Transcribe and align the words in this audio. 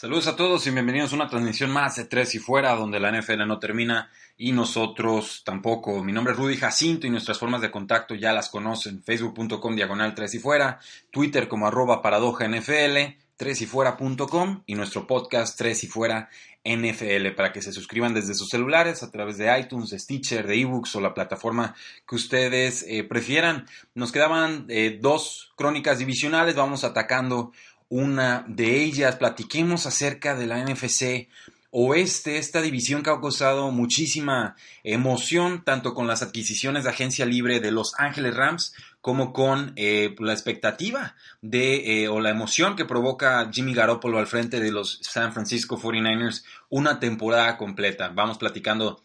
Saludos 0.00 0.28
a 0.28 0.36
todos 0.36 0.64
y 0.64 0.70
bienvenidos 0.70 1.10
a 1.10 1.16
una 1.16 1.28
transmisión 1.28 1.72
más 1.72 1.96
de 1.96 2.04
Tres 2.04 2.32
y 2.36 2.38
Fuera, 2.38 2.76
donde 2.76 3.00
la 3.00 3.10
NFL 3.10 3.44
no 3.48 3.58
termina 3.58 4.08
y 4.36 4.52
nosotros 4.52 5.42
tampoco. 5.44 6.04
Mi 6.04 6.12
nombre 6.12 6.34
es 6.34 6.38
Rudy 6.38 6.56
Jacinto 6.56 7.08
y 7.08 7.10
nuestras 7.10 7.36
formas 7.36 7.62
de 7.62 7.72
contacto 7.72 8.14
ya 8.14 8.32
las 8.32 8.48
conocen. 8.48 9.02
Facebook.com 9.02 9.74
diagonal 9.74 10.14
Tres 10.14 10.34
y 10.34 10.38
Fuera, 10.38 10.78
Twitter 11.10 11.48
como 11.48 11.66
arroba 11.66 12.00
paradoja 12.00 12.46
NFL, 12.46 13.16
tresyfuera.com 13.36 14.62
y 14.66 14.76
nuestro 14.76 15.04
podcast 15.04 15.58
Tres 15.58 15.82
y 15.82 15.88
Fuera 15.88 16.28
NFL 16.64 17.34
para 17.34 17.52
que 17.52 17.62
se 17.62 17.72
suscriban 17.72 18.12
desde 18.12 18.34
sus 18.34 18.48
celulares 18.48 19.02
a 19.02 19.10
través 19.10 19.38
de 19.38 19.58
iTunes, 19.58 19.90
de 19.90 19.98
Stitcher, 19.98 20.46
de 20.46 20.60
eBooks 20.60 20.94
o 20.96 21.00
la 21.00 21.14
plataforma 21.14 21.74
que 22.06 22.14
ustedes 22.14 22.84
eh, 22.86 23.04
prefieran. 23.04 23.66
Nos 23.94 24.12
quedaban 24.12 24.66
eh, 24.68 24.98
dos 25.00 25.52
crónicas 25.56 25.98
divisionales, 25.98 26.56
vamos 26.56 26.84
atacando 26.84 27.52
una 27.88 28.44
de 28.48 28.82
ellas. 28.82 29.16
Platiquemos 29.16 29.86
acerca 29.86 30.34
de 30.34 30.46
la 30.46 30.64
NFC 30.64 31.28
Oeste, 31.70 32.38
esta 32.38 32.62
división 32.62 33.02
que 33.02 33.10
ha 33.10 33.20
causado 33.20 33.70
muchísima 33.70 34.56
emoción, 34.84 35.64
tanto 35.64 35.92
con 35.92 36.06
las 36.06 36.22
adquisiciones 36.22 36.84
de 36.84 36.90
agencia 36.90 37.26
libre 37.26 37.60
de 37.60 37.70
Los 37.70 37.92
Ángeles 37.98 38.34
Rams, 38.34 38.72
como 39.02 39.34
con 39.34 39.74
eh, 39.76 40.14
la 40.18 40.32
expectativa 40.32 41.14
de, 41.42 42.04
eh, 42.04 42.08
o 42.08 42.20
la 42.20 42.30
emoción 42.30 42.74
que 42.74 42.86
provoca 42.86 43.50
Jimmy 43.52 43.74
Garoppolo 43.74 44.18
al 44.18 44.26
frente 44.26 44.60
de 44.60 44.72
los 44.72 44.98
San 45.02 45.34
Francisco 45.34 45.78
49ers 45.78 46.42
una 46.70 47.00
temporada 47.00 47.58
completa. 47.58 48.08
Vamos 48.08 48.38
platicando 48.38 49.02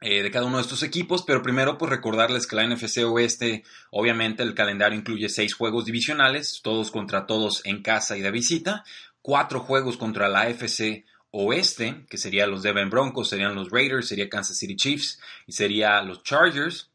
eh, 0.00 0.22
de 0.22 0.30
cada 0.30 0.46
uno 0.46 0.58
de 0.58 0.62
estos 0.62 0.82
equipos, 0.84 1.24
pero 1.26 1.42
primero 1.42 1.76
pues 1.76 1.90
recordarles 1.90 2.46
que 2.46 2.54
la 2.54 2.66
NFC 2.66 2.98
Oeste, 3.04 3.64
obviamente 3.90 4.44
el 4.44 4.54
calendario 4.54 4.98
incluye 4.98 5.28
seis 5.28 5.54
juegos 5.54 5.84
divisionales, 5.86 6.60
todos 6.62 6.90
contra 6.92 7.26
todos 7.26 7.62
en 7.64 7.82
casa 7.82 8.16
y 8.16 8.20
de 8.20 8.30
visita, 8.30 8.84
cuatro 9.22 9.60
juegos 9.60 9.96
contra 9.96 10.28
la 10.28 10.42
AFC 10.42 11.04
Oeste, 11.30 12.06
que 12.08 12.16
serían 12.16 12.50
los 12.50 12.62
Devon 12.62 12.90
Broncos, 12.90 13.28
serían 13.28 13.54
los 13.54 13.70
Raiders, 13.70 14.08
sería 14.08 14.28
Kansas 14.28 14.56
City 14.56 14.76
Chiefs 14.76 15.20
y 15.46 15.52
sería 15.52 16.00
los 16.02 16.22
Chargers. 16.22 16.90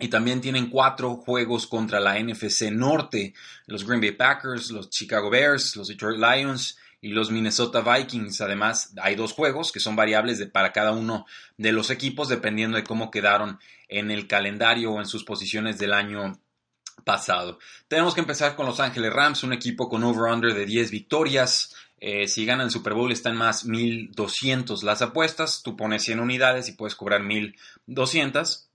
Y 0.00 0.08
también 0.08 0.40
tienen 0.40 0.70
cuatro 0.70 1.16
juegos 1.16 1.66
contra 1.66 1.98
la 1.98 2.20
NFC 2.20 2.70
Norte, 2.70 3.34
los 3.66 3.84
Green 3.84 4.00
Bay 4.00 4.12
Packers, 4.12 4.70
los 4.70 4.90
Chicago 4.90 5.28
Bears, 5.28 5.74
los 5.74 5.88
Detroit 5.88 6.18
Lions, 6.18 6.78
y 7.00 7.08
los 7.08 7.30
Minnesota 7.30 7.80
Vikings. 7.80 8.40
Además, 8.40 8.92
hay 9.00 9.14
dos 9.14 9.32
juegos 9.32 9.72
que 9.72 9.80
son 9.80 9.96
variables 9.96 10.44
para 10.46 10.72
cada 10.72 10.92
uno 10.92 11.26
de 11.56 11.72
los 11.72 11.90
equipos 11.90 12.28
dependiendo 12.28 12.76
de 12.76 12.84
cómo 12.84 13.10
quedaron 13.10 13.58
en 13.88 14.10
el 14.10 14.26
calendario 14.26 14.92
o 14.92 15.00
en 15.00 15.06
sus 15.06 15.24
posiciones 15.24 15.78
del 15.78 15.92
año 15.92 16.40
pasado. 17.04 17.58
Tenemos 17.86 18.14
que 18.14 18.20
empezar 18.20 18.54
con 18.56 18.66
Los 18.66 18.80
Ángeles 18.80 19.12
Rams, 19.12 19.42
un 19.42 19.52
equipo 19.52 19.88
con 19.88 20.04
over-under 20.04 20.54
de 20.54 20.66
10 20.66 20.90
victorias. 20.90 21.74
Eh, 22.00 22.28
si 22.28 22.44
ganan 22.44 22.66
el 22.66 22.70
Super 22.70 22.94
Bowl 22.94 23.10
están 23.10 23.36
más 23.36 23.64
1200 23.64 24.82
las 24.82 25.02
apuestas. 25.02 25.62
Tú 25.62 25.76
pones 25.76 26.02
100 26.04 26.20
unidades 26.20 26.68
y 26.68 26.72
puedes 26.72 26.94
cobrar 26.94 27.22
1200. 27.22 28.68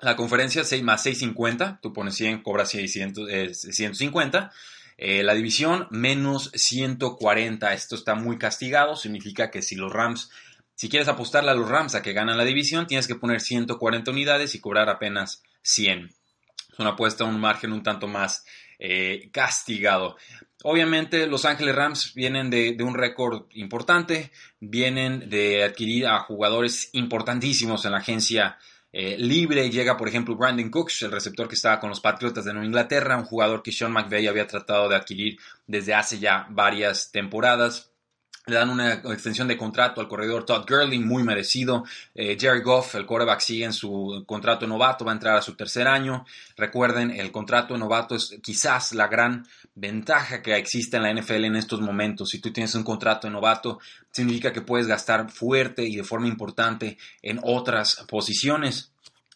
La 0.00 0.16
conferencia 0.16 0.64
6 0.64 0.82
más 0.82 1.02
650. 1.02 1.80
Tú 1.82 1.92
pones 1.92 2.14
100, 2.14 2.42
cobras 2.42 2.70
600, 2.70 3.28
eh, 3.30 3.54
150. 3.54 4.52
Eh, 4.98 5.22
la 5.22 5.34
división 5.34 5.86
menos 5.90 6.50
140. 6.54 7.72
Esto 7.72 7.94
está 7.94 8.16
muy 8.16 8.36
castigado. 8.36 8.96
Significa 8.96 9.50
que 9.50 9.62
si 9.62 9.76
los 9.76 9.92
Rams, 9.92 10.30
si 10.74 10.88
quieres 10.88 11.08
apostarle 11.08 11.52
a 11.52 11.54
los 11.54 11.68
Rams 11.68 11.94
a 11.94 12.02
que 12.02 12.12
ganan 12.12 12.36
la 12.36 12.44
división, 12.44 12.88
tienes 12.88 13.06
que 13.06 13.14
poner 13.14 13.40
140 13.40 14.10
unidades 14.10 14.56
y 14.56 14.60
cobrar 14.60 14.88
apenas 14.88 15.42
100. 15.62 16.06
Es 16.72 16.78
una 16.78 16.90
apuesta 16.90 17.22
a 17.22 17.28
un 17.28 17.40
margen 17.40 17.72
un 17.72 17.84
tanto 17.84 18.08
más 18.08 18.44
eh, 18.80 19.30
castigado. 19.32 20.16
Obviamente 20.64 21.28
Los 21.28 21.44
Ángeles 21.44 21.76
Rams 21.76 22.14
vienen 22.14 22.50
de, 22.50 22.72
de 22.72 22.82
un 22.82 22.94
récord 22.94 23.46
importante, 23.52 24.32
vienen 24.58 25.30
de 25.30 25.62
adquirir 25.62 26.08
a 26.08 26.18
jugadores 26.20 26.90
importantísimos 26.92 27.84
en 27.84 27.92
la 27.92 27.98
agencia 27.98 28.58
eh, 29.00 29.16
libre. 29.16 29.70
Llega, 29.70 29.96
por 29.96 30.08
ejemplo, 30.08 30.34
Brandon 30.34 30.70
Cooks, 30.70 31.02
el 31.02 31.12
receptor 31.12 31.46
que 31.46 31.54
estaba 31.54 31.78
con 31.78 31.88
los 31.88 32.00
Patriotas 32.00 32.44
de 32.44 32.52
Nueva 32.52 32.66
Inglaterra, 32.66 33.16
un 33.16 33.26
jugador 33.26 33.62
que 33.62 33.70
Sean 33.70 33.92
McVay 33.92 34.26
había 34.26 34.48
tratado 34.48 34.88
de 34.88 34.96
adquirir 34.96 35.38
desde 35.68 35.94
hace 35.94 36.18
ya 36.18 36.48
varias 36.50 37.12
temporadas. 37.12 37.87
Le 38.48 38.54
dan 38.56 38.70
una 38.70 38.94
extensión 38.94 39.46
de 39.46 39.58
contrato 39.58 40.00
al 40.00 40.08
corredor 40.08 40.46
Todd 40.46 40.64
Gurley, 40.66 40.98
muy 40.98 41.22
merecido. 41.22 41.84
Eh, 42.14 42.36
Jerry 42.40 42.62
Goff, 42.62 42.94
el 42.94 43.04
quarterback, 43.04 43.40
sigue 43.40 43.66
en 43.66 43.74
su 43.74 44.24
contrato 44.26 44.66
novato, 44.66 45.04
va 45.04 45.12
a 45.12 45.14
entrar 45.14 45.36
a 45.36 45.42
su 45.42 45.54
tercer 45.54 45.86
año. 45.86 46.24
Recuerden, 46.56 47.10
el 47.10 47.30
contrato 47.30 47.76
novato 47.76 48.16
es 48.16 48.38
quizás 48.42 48.94
la 48.94 49.06
gran 49.06 49.46
ventaja 49.74 50.42
que 50.42 50.56
existe 50.56 50.96
en 50.96 51.02
la 51.02 51.12
NFL 51.12 51.44
en 51.44 51.56
estos 51.56 51.82
momentos. 51.82 52.30
Si 52.30 52.40
tú 52.40 52.50
tienes 52.50 52.74
un 52.74 52.84
contrato 52.84 53.28
novato, 53.28 53.80
significa 54.10 54.50
que 54.50 54.62
puedes 54.62 54.86
gastar 54.86 55.30
fuerte 55.30 55.84
y 55.84 55.96
de 55.96 56.04
forma 56.04 56.26
importante 56.26 56.96
en 57.22 57.40
otras 57.42 58.04
posiciones. 58.08 58.92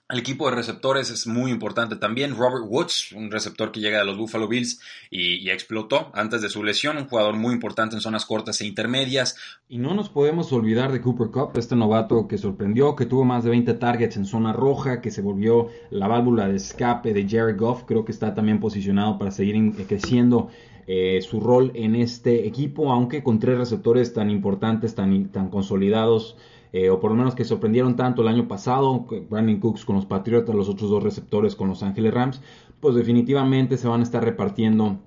El 0.09 0.19
equipo 0.19 0.51
de 0.51 0.57
receptores 0.57 1.11
es 1.11 1.27
muy 1.27 1.51
importante 1.51 1.97
también. 1.97 2.37
Robert 2.37 2.67
Woods, 2.69 3.13
un 3.13 3.31
receptor 3.31 3.73
que 3.73 3.81
llega 3.81 3.99
de 3.99 4.05
los 4.05 4.19
Buffalo 4.19 4.47
Bills 4.47 4.79
y, 5.11 5.49
explotó 5.49 6.11
antes 6.13 6.43
de 6.43 6.51
su 6.51 6.63
lesión, 6.63 6.99
un 6.99 7.09
jugador 7.09 7.35
muy 7.35 7.55
importante 7.55 7.95
en 7.95 8.03
zonas 8.03 8.27
cortas 8.27 8.61
e 8.61 8.67
intermedias. 8.67 9.37
Y 9.71 9.79
no 9.79 9.95
nos 9.95 10.11
podemos 10.11 10.53
olvidar 10.53 10.93
de 10.93 11.01
Cooper 11.01 11.29
Cup, 11.29 11.57
este 11.57 11.77
novato 11.77 12.29
que 12.29 12.37
sorprendió, 12.37 12.95
que 12.95 13.07
tuvo 13.07 13.25
más 13.25 13.45
de 13.45 13.51
20 13.51 13.73
targets 13.75 14.19
en 14.19 14.27
zona 14.27 14.53
roja, 14.53 15.01
que 15.01 15.11
se 15.11 15.23
volvió 15.23 15.69
la 15.91 16.09
válvula 16.09 16.47
de 16.47 16.57
escape 16.57 17.15
de 17.15 17.27
Jared 17.27 17.57
Goff. 17.57 17.85
Creo 17.85 18.05
que 18.05 18.13
está 18.13 18.35
también 18.35 18.61
posicionado 18.61 19.19
para 19.19 19.31
seguir 19.31 19.57
creciendo 19.87 20.51
eh, 20.87 21.23
su 21.23 21.41
rol 21.41 21.73
en 21.75 21.95
este 21.95 22.47
equipo, 22.47 22.93
aunque 22.93 23.23
con 23.23 23.39
tres 23.39 23.57
receptores 23.57 24.13
tan 24.13 24.29
importantes, 24.29 24.95
tan, 24.95 25.29
tan 25.31 25.49
consolidados 25.49 26.37
eh, 26.73 26.91
o 26.91 27.01
por 27.01 27.11
lo 27.11 27.17
menos 27.17 27.35
que 27.35 27.45
sorprendieron 27.45 27.97
tanto 27.97 28.23
el 28.23 28.29
año 28.29 28.49
pasado, 28.49 29.07
Brandon 29.29 29.61
Cooks 29.61 29.85
con 29.85 29.97
los 29.97 30.07
Patriotas, 30.07 30.55
los 30.55 30.69
otros 30.69 30.91
dos 30.91 31.03
receptores 31.03 31.55
con 31.55 31.69
Los 31.69 31.83
Ángeles 31.83 32.15
Rams, 32.15 32.41
pues 32.81 32.95
definitivamente 32.95 33.77
se 33.77 33.89
van 33.89 34.01
a 34.01 34.03
estar 34.05 34.25
repartiendo 34.25 34.99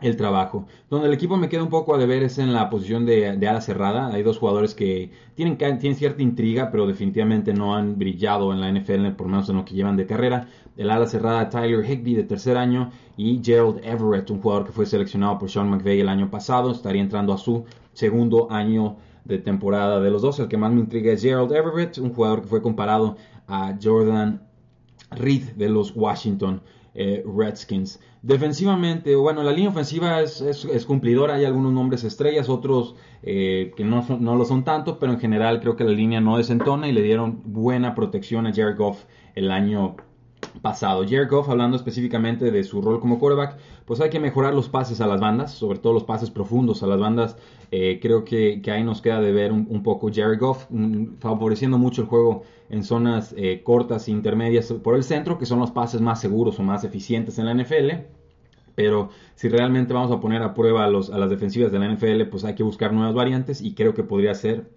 el 0.00 0.16
trabajo. 0.16 0.66
Donde 0.90 1.08
el 1.08 1.14
equipo 1.14 1.36
me 1.36 1.48
queda 1.48 1.62
un 1.62 1.70
poco 1.70 1.94
a 1.94 1.98
deber 1.98 2.22
es 2.22 2.38
en 2.38 2.52
la 2.52 2.68
posición 2.68 3.06
de, 3.06 3.28
ala 3.48 3.60
cerrada. 3.60 4.08
Hay 4.08 4.22
dos 4.22 4.38
jugadores 4.38 4.74
que 4.74 5.10
tienen, 5.34 5.56
tienen, 5.56 5.94
cierta 5.94 6.22
intriga, 6.22 6.70
pero 6.70 6.86
definitivamente 6.86 7.54
no 7.54 7.74
han 7.74 7.98
brillado 7.98 8.52
en 8.52 8.60
la 8.60 8.70
NFL, 8.70 9.08
por 9.12 9.26
lo 9.26 9.32
menos 9.32 9.48
en 9.48 9.56
lo 9.56 9.64
que 9.64 9.74
llevan 9.74 9.96
de 9.96 10.06
carrera. 10.06 10.48
El 10.76 10.90
ala 10.90 11.06
cerrada 11.06 11.48
Tyler 11.48 11.84
Higby 11.84 12.14
de 12.14 12.24
tercer 12.24 12.58
año 12.58 12.90
y 13.16 13.40
Gerald 13.42 13.80
Everett, 13.82 14.30
un 14.30 14.42
jugador 14.42 14.66
que 14.66 14.72
fue 14.72 14.84
seleccionado 14.84 15.38
por 15.38 15.50
Sean 15.50 15.70
McVay 15.70 16.00
el 16.00 16.08
año 16.08 16.30
pasado, 16.30 16.70
estaría 16.70 17.00
entrando 17.00 17.32
a 17.32 17.38
su 17.38 17.64
segundo 17.94 18.50
año 18.50 18.96
de 19.26 19.38
temporada 19.38 20.00
de 20.00 20.10
los 20.10 20.22
dos. 20.22 20.38
El 20.38 20.48
que 20.48 20.56
más 20.56 20.72
me 20.72 20.80
intriga 20.80 21.12
es 21.12 21.22
Gerald 21.22 21.52
Everett, 21.52 21.98
un 21.98 22.12
jugador 22.12 22.42
que 22.42 22.48
fue 22.48 22.62
comparado 22.62 23.16
a 23.46 23.76
Jordan 23.82 24.42
Reed 25.10 25.52
de 25.56 25.68
los 25.68 25.94
Washington 25.94 26.62
eh, 26.94 27.24
Redskins. 27.26 28.00
Defensivamente, 28.22 29.14
bueno, 29.14 29.42
la 29.42 29.52
línea 29.52 29.70
ofensiva 29.70 30.20
es, 30.20 30.40
es, 30.40 30.86
cumplidora, 30.86 31.34
hay 31.34 31.44
algunos 31.44 31.72
nombres 31.72 32.02
estrellas, 32.02 32.48
otros 32.48 32.96
eh, 33.22 33.72
que 33.76 33.84
no, 33.84 34.04
no, 34.18 34.34
lo 34.34 34.44
son 34.44 34.64
tanto, 34.64 34.98
pero 34.98 35.12
en 35.12 35.20
general 35.20 35.60
creo 35.60 35.76
que 35.76 35.84
la 35.84 35.92
línea 35.92 36.20
no 36.20 36.36
desentona 36.36 36.88
y 36.88 36.92
le 36.92 37.02
dieron 37.02 37.42
buena 37.44 37.94
protección 37.94 38.46
a 38.46 38.52
Jared 38.52 38.76
Goff 38.76 39.04
el 39.34 39.50
año 39.50 39.96
pasado. 40.62 41.04
Jared 41.04 41.28
Goff, 41.28 41.48
hablando 41.48 41.76
específicamente 41.76 42.50
de 42.50 42.64
su 42.64 42.80
rol 42.80 43.00
como 43.00 43.18
quarterback, 43.18 43.56
pues 43.84 44.00
hay 44.00 44.10
que 44.10 44.20
mejorar 44.20 44.54
los 44.54 44.68
pases 44.68 45.00
a 45.00 45.06
las 45.06 45.20
bandas, 45.20 45.52
sobre 45.52 45.78
todo 45.78 45.92
los 45.92 46.04
pases 46.04 46.30
profundos 46.30 46.82
a 46.82 46.86
las 46.86 46.98
bandas. 46.98 47.36
Eh, 47.70 47.98
creo 48.00 48.24
que, 48.24 48.62
ahí 48.70 48.84
nos 48.84 49.00
queda 49.00 49.20
de 49.20 49.32
ver 49.32 49.52
un, 49.52 49.82
poco 49.82 50.10
Jared 50.12 50.38
Goff, 50.38 50.66
favoreciendo 51.20 51.78
mucho 51.78 52.02
el 52.02 52.08
juego 52.08 52.42
en 52.70 52.82
zonas 52.84 53.34
eh, 53.36 53.62
cortas 53.62 54.08
e 54.08 54.10
intermedias 54.10 54.72
por 54.72 54.94
el 54.94 55.04
centro, 55.04 55.38
que 55.38 55.46
son 55.46 55.60
los 55.60 55.70
pases 55.70 56.00
más 56.00 56.20
seguros 56.20 56.58
o 56.58 56.62
más 56.62 56.84
eficientes 56.84 57.38
en 57.38 57.46
la 57.46 57.54
NFL. 57.54 57.90
Pero 58.74 59.08
si 59.34 59.48
realmente 59.48 59.94
vamos 59.94 60.12
a 60.12 60.20
poner 60.20 60.42
a 60.42 60.52
prueba 60.52 60.84
a 60.84 60.88
las 60.90 61.30
defensivas 61.30 61.72
de 61.72 61.78
la 61.78 61.88
NFL, 61.88 62.24
pues 62.30 62.44
hay 62.44 62.54
que 62.54 62.62
buscar 62.62 62.92
nuevas 62.92 63.14
variantes 63.14 63.62
y 63.62 63.74
creo 63.74 63.94
que 63.94 64.02
podría 64.02 64.34
ser 64.34 64.70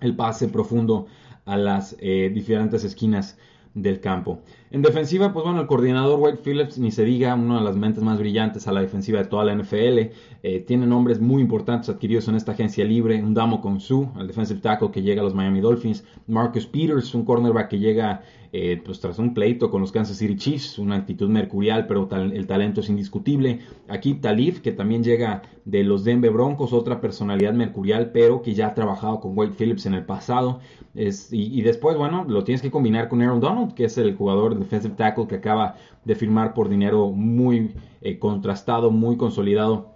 el 0.00 0.14
pase 0.14 0.48
profundo 0.48 1.06
a 1.46 1.56
las 1.56 1.96
eh, 1.98 2.30
diferentes 2.32 2.84
esquinas 2.84 3.38
del 3.82 4.00
campo. 4.00 4.40
En 4.70 4.82
defensiva, 4.82 5.32
pues 5.32 5.44
bueno, 5.44 5.60
el 5.60 5.66
coordinador 5.66 6.18
Wade 6.20 6.38
Phillips, 6.44 6.78
ni 6.78 6.90
se 6.90 7.04
diga, 7.04 7.34
una 7.34 7.58
de 7.58 7.64
las 7.64 7.76
mentes 7.76 8.02
más 8.02 8.18
brillantes 8.18 8.68
a 8.68 8.72
la 8.72 8.80
defensiva 8.80 9.18
de 9.18 9.24
toda 9.24 9.44
la 9.44 9.54
NFL. 9.54 10.10
Eh, 10.42 10.64
tiene 10.66 10.86
nombres 10.86 11.20
muy 11.20 11.40
importantes 11.40 11.88
adquiridos 11.88 12.28
en 12.28 12.34
esta 12.34 12.52
agencia 12.52 12.84
libre. 12.84 13.22
Un 13.22 13.34
Damo 13.34 13.62
Su, 13.80 14.08
el 14.18 14.26
defensive 14.26 14.60
tackle 14.60 14.90
que 14.90 15.02
llega 15.02 15.22
a 15.22 15.24
los 15.24 15.34
Miami 15.34 15.60
Dolphins. 15.60 16.04
Marcus 16.26 16.66
Peters, 16.66 17.14
un 17.14 17.24
cornerback 17.24 17.68
que 17.68 17.78
llega 17.78 18.22
eh, 18.50 18.80
pues 18.82 18.98
tras 19.00 19.18
un 19.18 19.34
pleito 19.34 19.70
con 19.70 19.82
los 19.82 19.92
Kansas 19.92 20.16
City 20.16 20.36
Chiefs, 20.36 20.78
una 20.78 20.96
actitud 20.96 21.28
mercurial, 21.28 21.86
pero 21.86 22.08
el 22.10 22.46
talento 22.46 22.80
es 22.80 22.88
indiscutible. 22.88 23.60
Aquí 23.88 24.14
Talif, 24.14 24.60
que 24.60 24.72
también 24.72 25.04
llega 25.04 25.42
de 25.66 25.84
los 25.84 26.02
Denver 26.02 26.30
Broncos, 26.30 26.72
otra 26.72 27.00
personalidad 27.00 27.52
mercurial, 27.52 28.10
pero 28.10 28.40
que 28.40 28.54
ya 28.54 28.68
ha 28.68 28.74
trabajado 28.74 29.20
con 29.20 29.36
Wade 29.36 29.52
Phillips 29.52 29.84
en 29.84 29.94
el 29.94 30.06
pasado. 30.06 30.60
y, 30.94 31.60
después, 31.60 31.98
bueno, 31.98 32.24
lo 32.26 32.42
tienes 32.44 32.62
que 32.62 32.70
combinar 32.70 33.08
con 33.08 33.20
Aaron 33.20 33.40
Donald, 33.40 33.74
que 33.74 33.84
es 33.84 33.98
el 33.98 34.16
jugador 34.16 34.58
defensive 34.58 34.94
tackle 34.96 35.26
que 35.26 35.36
acaba 35.36 35.76
de 36.04 36.14
firmar 36.14 36.54
por 36.54 36.70
dinero 36.70 37.10
muy 37.10 37.74
eh, 38.00 38.18
contrastado, 38.18 38.90
muy 38.90 39.18
consolidado 39.18 39.90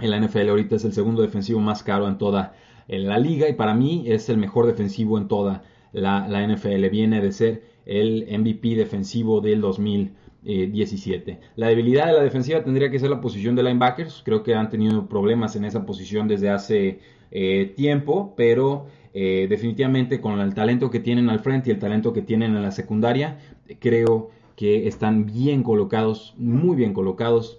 en 0.00 0.10
la 0.10 0.18
NFL. 0.20 0.48
Ahorita 0.48 0.74
es 0.74 0.84
el 0.84 0.92
segundo 0.92 1.22
defensivo 1.22 1.60
más 1.60 1.84
caro 1.84 2.08
en 2.08 2.18
toda 2.18 2.54
la 2.88 3.18
liga 3.18 3.48
y 3.48 3.52
para 3.54 3.74
mí 3.74 4.04
es 4.06 4.28
el 4.28 4.38
mejor 4.38 4.66
defensivo 4.66 5.16
en 5.18 5.28
toda 5.28 5.62
la, 5.92 6.26
la 6.26 6.46
NFL. 6.46 6.88
Viene 6.90 7.20
de 7.20 7.30
ser 7.30 7.71
el 7.86 8.26
MVP 8.38 8.76
defensivo 8.76 9.40
del 9.40 9.60
2017. 9.60 11.38
La 11.56 11.68
debilidad 11.68 12.06
de 12.06 12.12
la 12.12 12.22
defensiva 12.22 12.62
tendría 12.62 12.90
que 12.90 12.98
ser 12.98 13.10
la 13.10 13.20
posición 13.20 13.54
de 13.54 13.62
linebackers. 13.62 14.22
Creo 14.24 14.42
que 14.42 14.54
han 14.54 14.70
tenido 14.70 15.06
problemas 15.06 15.56
en 15.56 15.64
esa 15.64 15.84
posición 15.84 16.28
desde 16.28 16.50
hace 16.50 17.00
eh, 17.30 17.72
tiempo, 17.76 18.34
pero 18.36 18.86
eh, 19.14 19.46
definitivamente 19.48 20.20
con 20.20 20.40
el 20.40 20.54
talento 20.54 20.90
que 20.90 21.00
tienen 21.00 21.30
al 21.30 21.40
frente 21.40 21.70
y 21.70 21.72
el 21.72 21.78
talento 21.78 22.12
que 22.12 22.22
tienen 22.22 22.56
en 22.56 22.62
la 22.62 22.70
secundaria, 22.70 23.38
creo 23.78 24.30
que 24.56 24.86
están 24.86 25.26
bien 25.26 25.62
colocados, 25.62 26.34
muy 26.36 26.76
bien 26.76 26.92
colocados, 26.92 27.58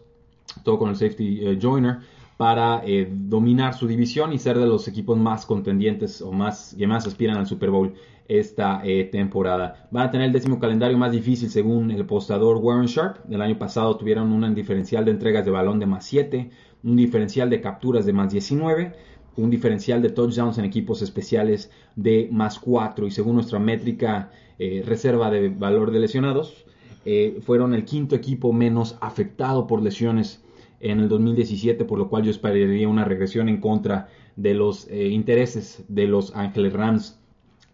todo 0.63 0.77
con 0.77 0.89
el 0.89 0.95
safety 0.95 1.39
eh, 1.41 1.59
joiner 1.61 1.97
para 2.37 2.83
dominar 3.09 3.75
su 3.75 3.87
división 3.87 4.33
y 4.33 4.39
ser 4.39 4.57
de 4.57 4.65
los 4.65 4.87
equipos 4.87 5.17
más 5.17 5.45
contendientes 5.45 6.21
o 6.21 6.31
más 6.31 6.75
que 6.77 6.87
más 6.87 7.05
aspiran 7.07 7.37
al 7.37 7.45
Super 7.45 7.69
Bowl 7.69 7.93
esta 8.27 8.81
eh, 8.83 9.05
temporada. 9.05 9.87
Van 9.91 10.07
a 10.07 10.11
tener 10.11 10.27
el 10.27 10.33
décimo 10.33 10.59
calendario 10.59 10.97
más 10.97 11.11
difícil 11.11 11.49
según 11.49 11.91
el 11.91 12.05
postador 12.05 12.57
Warren 12.57 12.85
Sharp. 12.85 13.17
El 13.29 13.41
año 13.41 13.57
pasado 13.57 13.95
tuvieron 13.97 14.31
un 14.31 14.55
diferencial 14.55 15.05
de 15.05 15.11
entregas 15.11 15.45
de 15.45 15.51
balón 15.51 15.79
de 15.79 15.85
más 15.85 16.05
7, 16.05 16.49
un 16.83 16.95
diferencial 16.95 17.49
de 17.49 17.61
capturas 17.61 18.05
de 18.05 18.13
más 18.13 18.31
19, 18.31 18.93
un 19.35 19.49
diferencial 19.49 20.01
de 20.01 20.09
touchdowns 20.09 20.57
en 20.57 20.65
equipos 20.65 21.01
especiales 21.01 21.71
de 21.95 22.29
más 22.31 22.59
4 22.59 23.07
y 23.07 23.11
según 23.11 23.35
nuestra 23.35 23.59
métrica 23.59 24.31
eh, 24.59 24.83
reserva 24.85 25.29
de 25.29 25.49
valor 25.49 25.91
de 25.91 25.99
lesionados, 25.99 26.65
eh, 27.05 27.39
fueron 27.41 27.73
el 27.73 27.83
quinto 27.83 28.15
equipo 28.15 28.53
menos 28.53 28.97
afectado 29.01 29.67
por 29.67 29.81
lesiones 29.81 30.41
en 30.79 30.99
el 30.99 31.09
2017, 31.09 31.83
por 31.85 31.97
lo 31.97 32.09
cual 32.09 32.23
yo 32.23 32.31
esperaría 32.31 32.87
una 32.87 33.05
regresión 33.05 33.49
en 33.49 33.59
contra 33.59 34.09
de 34.35 34.53
los 34.53 34.89
intereses 34.91 35.85
de 35.87 36.07
los 36.07 36.35
Ángeles 36.35 36.73
Rams 36.73 37.22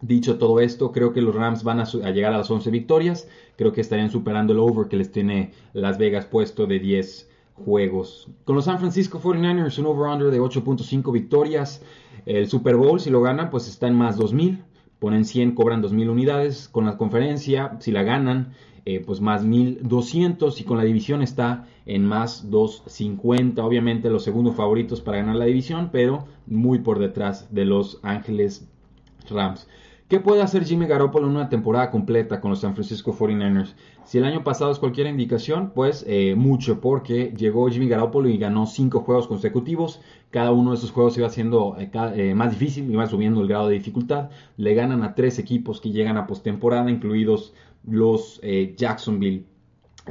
Dicho 0.02 0.38
todo 0.38 0.60
esto, 0.60 0.92
creo 0.92 1.12
que 1.12 1.20
los 1.20 1.34
Rams 1.34 1.62
van 1.62 1.80
a, 1.80 1.84
llegar 1.84 2.32
a 2.32 2.38
las 2.38 2.50
11 2.50 2.70
victorias. 2.70 3.28
Creo 3.56 3.72
que 3.72 3.82
estarían 3.82 4.10
superando 4.10 4.54
el 4.54 4.58
over 4.58 4.88
que 4.88 4.96
les 4.96 5.12
tiene 5.12 5.52
Las 5.74 5.98
Vegas 5.98 6.24
puesto 6.24 6.66
de 6.66 6.78
10 6.78 7.28
juegos. 7.54 8.28
Con 8.44 8.56
los 8.56 8.64
San 8.64 8.78
Francisco 8.78 9.20
49ers, 9.20 9.78
un 9.78 9.86
over-under 9.86 10.30
de 10.30 10.40
8.5 10.40 11.12
victorias. 11.12 11.82
El 12.24 12.48
Super 12.48 12.76
Bowl, 12.76 12.98
si 12.98 13.10
lo 13.10 13.20
ganan, 13.20 13.50
pues 13.50 13.68
está 13.68 13.88
en 13.88 13.94
más 13.94 14.16
2000. 14.16 14.64
Ponen 14.98 15.26
100, 15.26 15.54
cobran 15.54 15.82
2000 15.82 16.08
unidades. 16.08 16.68
Con 16.68 16.86
la 16.86 16.96
conferencia, 16.96 17.76
si 17.80 17.90
la 17.90 18.02
ganan, 18.02 18.54
eh, 18.86 19.02
pues 19.04 19.20
más 19.20 19.44
1200. 19.44 20.62
Y 20.62 20.64
con 20.64 20.78
la 20.78 20.84
división 20.84 21.20
está 21.20 21.66
en 21.84 22.06
más 22.06 22.50
250. 22.50 23.62
Obviamente 23.62 24.08
los 24.08 24.24
segundos 24.24 24.56
favoritos 24.56 25.02
para 25.02 25.18
ganar 25.18 25.36
la 25.36 25.44
división, 25.44 25.90
pero 25.92 26.24
muy 26.46 26.78
por 26.78 26.98
detrás 26.98 27.52
de 27.52 27.66
los 27.66 28.00
Ángeles 28.02 28.66
Rams. 29.28 29.68
¿Qué 30.10 30.18
puede 30.18 30.42
hacer 30.42 30.64
Jimmy 30.64 30.86
Garoppolo 30.88 31.28
en 31.28 31.36
una 31.36 31.48
temporada 31.48 31.88
completa 31.92 32.40
con 32.40 32.50
los 32.50 32.58
San 32.58 32.74
Francisco 32.74 33.16
49ers? 33.16 33.74
Si 34.04 34.18
el 34.18 34.24
año 34.24 34.42
pasado 34.42 34.72
es 34.72 34.80
cualquier 34.80 35.06
indicación, 35.06 35.70
pues 35.72 36.04
eh, 36.08 36.34
mucho, 36.36 36.80
porque 36.80 37.32
llegó 37.36 37.68
Jimmy 37.68 37.86
Garoppolo 37.86 38.28
y 38.28 38.36
ganó 38.36 38.66
cinco 38.66 39.02
juegos 39.02 39.28
consecutivos. 39.28 40.00
Cada 40.30 40.50
uno 40.50 40.72
de 40.72 40.78
esos 40.78 40.90
juegos 40.90 41.16
iba 41.16 41.30
siendo 41.30 41.76
eh, 41.78 41.92
eh, 42.16 42.34
más 42.34 42.50
difícil, 42.50 42.90
iba 42.90 43.06
subiendo 43.06 43.40
el 43.40 43.46
grado 43.46 43.68
de 43.68 43.74
dificultad. 43.74 44.30
Le 44.56 44.74
ganan 44.74 45.04
a 45.04 45.14
tres 45.14 45.38
equipos 45.38 45.80
que 45.80 45.92
llegan 45.92 46.16
a 46.16 46.26
postemporada, 46.26 46.90
incluidos 46.90 47.54
los 47.84 48.40
Jacksonville 48.76 49.44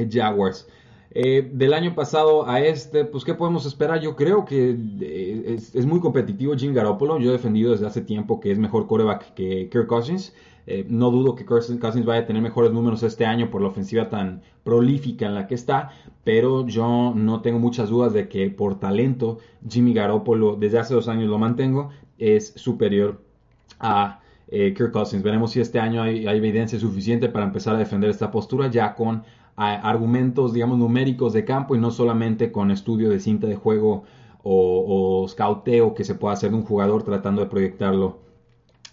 Jaguars. 0.09 0.69
Eh, 1.11 1.49
del 1.51 1.73
año 1.73 1.95
pasado 1.95 2.47
a 2.47 2.61
este, 2.61 3.03
pues 3.03 3.23
¿qué 3.23 3.33
podemos 3.33 3.65
esperar? 3.65 3.99
Yo 3.99 4.15
creo 4.15 4.45
que 4.45 4.77
eh, 5.01 5.57
es, 5.73 5.85
muy 5.85 5.99
competitivo 5.99 6.55
Jim 6.55 6.73
Garoppolo. 6.73 7.19
Yo 7.19 7.29
he 7.29 7.33
defendido 7.33 7.71
desde 7.71 7.87
hace 7.87 8.01
tiempo 8.01 8.39
que 8.39 8.51
es 8.51 8.59
mejor 8.59 8.87
quarterback 8.87 9.33
que 9.33 9.69
Kirk 9.71 9.87
Cousins. 9.87 10.35
Eh, 10.67 10.85
no 10.87 11.09
dudo 11.09 11.33
que 11.33 11.45
Kirk 11.45 11.79
Cousins 11.79 12.05
vaya 12.05 12.21
a 12.21 12.25
tener 12.27 12.43
mejores 12.43 12.71
números 12.71 13.01
este 13.01 13.25
año 13.25 13.49
por 13.49 13.61
la 13.61 13.69
ofensiva 13.69 14.09
tan 14.09 14.43
prolífica 14.63 15.25
en 15.25 15.33
la 15.33 15.47
que 15.47 15.55
está, 15.55 15.89
pero 16.23 16.67
yo 16.67 17.11
no 17.15 17.41
tengo 17.41 17.57
muchas 17.57 17.89
dudas 17.89 18.13
de 18.13 18.29
que 18.29 18.51
por 18.51 18.79
talento 18.79 19.39
Jimmy 19.67 19.93
Garoppolo 19.93 20.57
desde 20.57 20.77
hace 20.77 20.93
dos 20.93 21.07
años 21.07 21.27
lo 21.27 21.39
mantengo, 21.39 21.89
es 22.19 22.53
superior 22.55 23.19
a 23.79 24.19
Kirk 24.47 24.91
Cousins. 24.91 25.23
Veremos 25.23 25.51
si 25.51 25.59
este 25.59 25.79
año 25.79 26.03
hay 26.03 26.27
evidencia 26.27 26.79
suficiente 26.79 27.29
para 27.29 27.45
empezar 27.45 27.75
a 27.75 27.79
defender 27.79 28.11
esta 28.11 28.29
postura 28.29 28.69
ya 28.69 28.93
con 28.93 29.23
argumentos, 29.59 30.53
digamos, 30.53 30.77
numéricos 30.77 31.33
de 31.33 31.43
campo 31.43 31.75
y 31.75 31.79
no 31.79 31.91
solamente 31.91 32.51
con 32.51 32.71
estudio 32.71 33.09
de 33.09 33.19
cinta 33.19 33.47
de 33.47 33.55
juego 33.55 34.03
o, 34.41 35.25
o 35.25 35.93
que 35.93 36.03
se 36.03 36.15
pueda 36.15 36.33
hacer 36.33 36.51
de 36.51 36.57
un 36.57 36.63
jugador 36.63 37.03
tratando 37.03 37.41
de 37.41 37.47
proyectarlo 37.47 38.19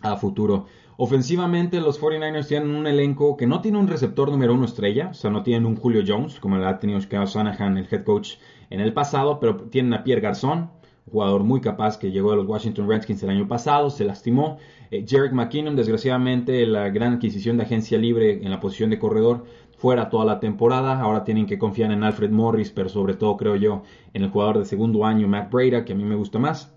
a 0.01 0.17
futuro. 0.17 0.67
Ofensivamente, 0.99 1.81
los 1.81 2.01
49ers 2.01 2.49
tienen 2.49 2.75
un 2.75 2.87
elenco 2.87 3.37
que 3.37 3.47
no 3.47 3.61
tiene 3.61 3.79
un 3.79 3.87
receptor 3.87 4.31
número 4.31 4.55
uno 4.55 4.65
estrella, 4.65 5.09
o 5.11 5.15
sea, 5.15 5.31
no 5.31 5.43
tienen 5.43 5.67
un 5.67 5.77
Julio 5.77 6.03
Jones, 6.07 6.41
como 6.41 6.57
lo 6.57 6.67
ha 6.67 6.79
tenido 6.79 6.99
Kyle 7.01 7.27
Shanahan, 7.27 7.77
el 7.77 7.87
head 7.91 8.03
coach, 8.03 8.37
en 8.71 8.81
el 8.81 8.95
pasado, 8.95 9.39
pero 9.39 9.57
tienen 9.57 9.93
a 9.93 10.03
Pierre 10.03 10.23
Garzón, 10.23 10.71
jugador 11.11 11.45
muy 11.45 11.61
capaz 11.61 11.99
que 11.99 12.11
llegó 12.11 12.33
a 12.33 12.37
los 12.37 12.47
Washington 12.47 12.89
Redskins 12.89 13.23
el 13.23 13.31
año 13.31 13.47
pasado, 13.47 13.91
se 13.91 14.05
lastimó. 14.05 14.59
Eh, 14.91 15.05
Jarek 15.09 15.33
McKinnon, 15.33 15.77
desgraciadamente, 15.77 16.67
la 16.67 16.89
gran 16.91 17.15
adquisición 17.15 17.57
de 17.57 17.65
agencia 17.65 17.99
libre 17.99 18.41
en 18.43 18.51
la 18.51 18.61
posición 18.61 18.91
de 18.91 18.99
corredor, 18.99 19.45
fuera 19.77 20.11
toda 20.11 20.25
la 20.25 20.41
temporada. 20.41 21.01
Ahora 21.01 21.25
tienen 21.25 21.47
que 21.47 21.59
confiar 21.59 21.93
en 21.93 22.03
Alfred 22.03 22.31
Morris, 22.31 22.71
pero 22.71 22.89
sobre 22.89 23.15
todo 23.15 23.37
creo 23.37 23.57
yo 23.57 23.83
en 24.15 24.25
el 24.25 24.31
jugador 24.31 24.59
de 24.59 24.65
segundo 24.65 25.05
año, 25.05 25.29
Matt 25.29 25.53
Breda, 25.53 25.85
que 25.85 25.93
a 25.93 25.97
mí 25.97 26.05
me 26.05 26.17
gusta 26.17 26.39
más. 26.39 26.73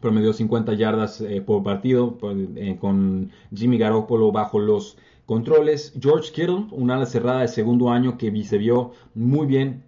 Promedió 0.00 0.32
50 0.32 0.74
yardas 0.74 1.20
eh, 1.20 1.40
por 1.40 1.62
partido 1.62 2.18
eh, 2.56 2.76
con 2.80 3.30
Jimmy 3.54 3.78
Garoppolo 3.78 4.32
bajo 4.32 4.58
los 4.58 4.98
controles. 5.26 5.94
George 6.00 6.32
Kittle, 6.32 6.66
una 6.72 6.96
ala 6.96 7.06
cerrada 7.06 7.42
de 7.42 7.48
segundo 7.48 7.90
año 7.90 8.18
que 8.18 8.44
se 8.44 8.58
vio 8.58 8.92
muy 9.14 9.46
bien 9.46 9.84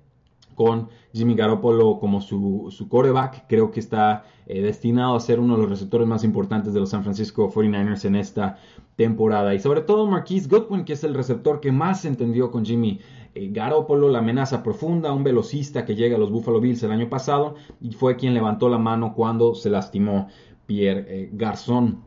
con 0.54 0.88
Jimmy 1.12 1.34
Garoppolo 1.34 1.98
como 1.98 2.20
su, 2.20 2.68
su 2.70 2.88
coreback. 2.88 3.46
Creo 3.48 3.70
que 3.70 3.80
está 3.80 4.24
eh, 4.46 4.62
destinado 4.62 5.14
a 5.16 5.20
ser 5.20 5.40
uno 5.40 5.54
de 5.54 5.62
los 5.62 5.70
receptores 5.70 6.06
más 6.06 6.24
importantes 6.24 6.74
de 6.74 6.80
los 6.80 6.90
San 6.90 7.02
Francisco 7.02 7.50
49ers 7.50 8.04
en 8.04 8.16
esta 8.16 8.58
temporada. 8.96 9.54
Y 9.54 9.60
sobre 9.60 9.80
todo 9.80 10.06
Marquise 10.06 10.48
Goodwin, 10.48 10.84
que 10.84 10.92
es 10.92 11.04
el 11.04 11.14
receptor 11.14 11.60
que 11.60 11.72
más 11.72 12.02
se 12.02 12.08
entendió 12.08 12.50
con 12.50 12.64
Jimmy 12.64 13.00
eh, 13.34 13.48
Garoppolo, 13.50 14.08
la 14.08 14.18
amenaza 14.20 14.62
profunda, 14.62 15.12
un 15.12 15.24
velocista 15.24 15.84
que 15.84 15.96
llega 15.96 16.16
a 16.16 16.18
los 16.18 16.30
Buffalo 16.30 16.60
Bills 16.60 16.82
el 16.82 16.92
año 16.92 17.08
pasado 17.08 17.56
y 17.80 17.92
fue 17.92 18.16
quien 18.16 18.34
levantó 18.34 18.68
la 18.68 18.78
mano 18.78 19.14
cuando 19.14 19.54
se 19.54 19.70
lastimó 19.70 20.28
Pierre 20.66 21.04
eh, 21.08 21.30
Garzón. 21.32 22.02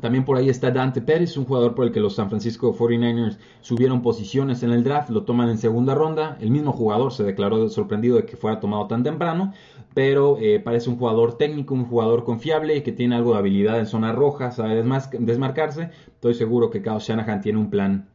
También 0.00 0.24
por 0.24 0.36
ahí 0.36 0.48
está 0.48 0.70
Dante 0.70 1.00
Pérez, 1.00 1.36
un 1.36 1.44
jugador 1.44 1.74
por 1.74 1.86
el 1.86 1.92
que 1.92 2.00
los 2.00 2.16
San 2.16 2.28
Francisco 2.28 2.74
49ers 2.74 3.38
subieron 3.60 4.02
posiciones 4.02 4.62
en 4.62 4.70
el 4.70 4.84
draft, 4.84 5.08
lo 5.10 5.24
toman 5.24 5.48
en 5.48 5.58
segunda 5.58 5.94
ronda. 5.94 6.36
El 6.40 6.50
mismo 6.50 6.72
jugador 6.72 7.12
se 7.12 7.22
declaró 7.22 7.68
sorprendido 7.68 8.16
de 8.16 8.26
que 8.26 8.36
fuera 8.36 8.60
tomado 8.60 8.86
tan 8.86 9.02
temprano, 9.02 9.54
pero 9.94 10.36
eh, 10.40 10.60
parece 10.60 10.90
un 10.90 10.96
jugador 10.96 11.38
técnico, 11.38 11.74
un 11.74 11.86
jugador 11.86 12.24
confiable 12.24 12.76
y 12.76 12.82
que 12.82 12.92
tiene 12.92 13.14
algo 13.14 13.32
de 13.32 13.38
habilidad 13.38 13.78
en 13.78 13.86
zona 13.86 14.12
roja, 14.12 14.50
sabe 14.50 14.84
desmarcarse. 15.20 15.90
Estoy 16.08 16.34
seguro 16.34 16.70
que 16.70 16.82
Kyle 16.82 16.98
Shanahan 16.98 17.40
tiene 17.40 17.58
un 17.58 17.70
plan 17.70 18.08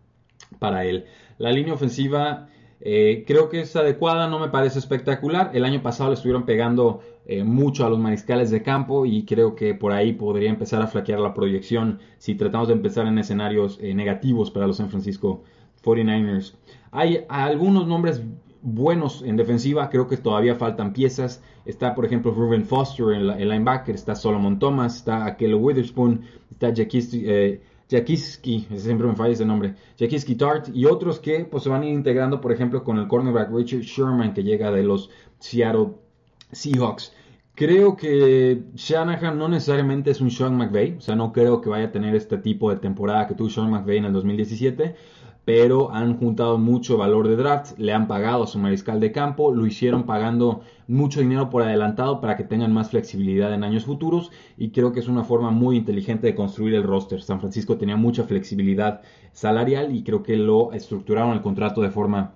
para 0.59 0.86
él. 0.86 1.05
La 1.38 1.51
línea 1.51 1.74
ofensiva 1.74 2.50
eh, 2.81 3.24
creo 3.27 3.50
que 3.50 3.62
es 3.62 3.75
adecuada, 3.75 4.27
no 4.27 4.39
me 4.39 4.50
parece 4.50 4.79
espectacular. 4.79 5.51
El 5.53 5.65
año 5.65 5.81
pasado 5.81 6.09
le 6.09 6.15
estuvieron 6.15 6.45
pegando 6.45 7.01
eh, 7.25 7.43
mucho 7.43 7.86
a 7.86 7.89
los 7.89 8.00
mariscales 8.00 8.51
de 8.51 8.63
campo 8.63 9.05
y 9.05 9.25
creo 9.25 9.55
que 9.55 9.74
por 9.74 9.91
ahí 9.91 10.13
podría 10.13 10.50
empezar 10.50 10.81
a 10.81 10.88
flaquear 10.88 11.19
la 11.19 11.33
proyección 11.33 12.00
si 12.17 12.36
tratamos 12.36 12.67
de 12.69 12.75
empezar 12.75 13.07
en 13.07 13.17
escenarios 13.19 13.79
negativos 13.81 14.51
para 14.51 14.67
los 14.67 14.77
San 14.77 14.89
Francisco 14.89 15.43
49ers. 15.83 16.55
Hay 16.91 17.25
algunos 17.29 17.88
nombres 17.88 18.24
buenos 18.62 19.21
en 19.21 19.38
defensiva, 19.38 19.89
creo 19.89 20.07
que 20.07 20.17
todavía 20.17 20.55
faltan 20.55 20.93
piezas. 20.93 21.41
Está, 21.65 21.95
por 21.95 22.05
ejemplo, 22.05 22.31
Ruben 22.31 22.65
Foster, 22.65 23.07
el, 23.09 23.27
linebacker, 23.50 23.95
está 23.95 24.15
Solomon 24.15 24.59
Thomas, 24.59 24.98
está 24.98 25.25
Akello 25.25 25.57
Witherspoon, 25.57 26.21
está 26.51 26.74
Jakiski, 27.89 28.67
siempre 28.75 29.08
me 29.08 29.15
falla 29.15 29.34
ese 29.34 29.46
nombre, 29.46 29.75
Jakiski 29.98 30.36
Tart 30.36 30.69
y 30.74 30.86
otros 30.86 31.19
que 31.19 31.46
pues, 31.46 31.63
se 31.63 31.69
van 31.69 31.81
a 31.81 31.86
ir 31.88 31.93
integrando, 31.93 32.39
por 32.39 32.51
ejemplo, 32.51 32.84
con 32.84 33.00
el 33.00 33.08
cornerback 33.08 33.51
Richard 33.51 33.81
Sherman 33.81 34.34
que 34.34 34.43
llega 34.43 34.72
de 34.72 34.84
los 34.84 35.10
Seattle 35.39 35.93
Seahawks. 36.51 37.13
Creo 37.55 37.98
que 37.98 38.63
Shanahan 38.75 39.38
no 39.38 39.50
necesariamente 39.50 40.12
es 40.12 40.22
un 40.22 40.31
Sean 40.31 40.55
McVay, 40.55 40.96
o 40.98 41.01
sea, 41.01 41.15
no 41.15 41.34
creo 41.34 41.60
que 41.60 41.67
vaya 41.67 41.88
a 41.88 41.91
tener 41.91 42.15
este 42.15 42.38
tipo 42.38 42.69
de 42.69 42.77
temporada 42.77 43.27
que 43.27 43.36
tuvo 43.36 43.50
Sean 43.50 43.69
McVay 43.69 43.98
en 43.98 44.05
el 44.05 44.13
2017, 44.13 44.96
pero 45.50 45.91
han 45.91 46.15
juntado 46.20 46.60
mucho 46.60 46.96
valor 46.96 47.27
de 47.27 47.36
draft, 47.36 47.72
le 47.79 47.91
han 47.91 48.08
pagado 48.08 48.44
a 48.44 48.46
su 48.46 48.60
mariscal 48.60 49.00
de 49.00 49.12
campo, 49.12 49.51
lo 49.51 49.65
hicieron 49.65 50.03
pagando 50.03 50.62
mucho 50.88 51.22
dinero 51.22 51.50
por 51.50 51.63
adelantado 51.63 52.22
para 52.22 52.38
que 52.38 52.44
tengan 52.44 52.72
más 52.72 52.91
flexibilidad 52.91 53.51
en 53.51 53.63
años 53.63 53.86
futuros 53.86 54.29
y 54.58 54.70
creo 54.70 54.94
que 54.94 55.00
es 55.00 55.08
una 55.08 55.24
forma 55.24 55.50
muy 55.50 55.75
inteligente 55.75 56.27
de 56.27 56.36
construir 56.36 56.75
el 56.75 56.84
roster. 56.84 57.24
San 57.24 57.39
Francisco 57.39 57.79
tenía 57.79 57.96
mucha 57.96 58.25
flexibilidad 58.25 59.01
salarial 59.32 59.96
y 59.96 60.03
creo 60.03 60.22
que 60.22 60.38
lo 60.38 60.72
estructuraron 60.72 61.34
el 61.34 61.41
contrato 61.41 61.82
de 61.82 61.89
forma 61.89 62.36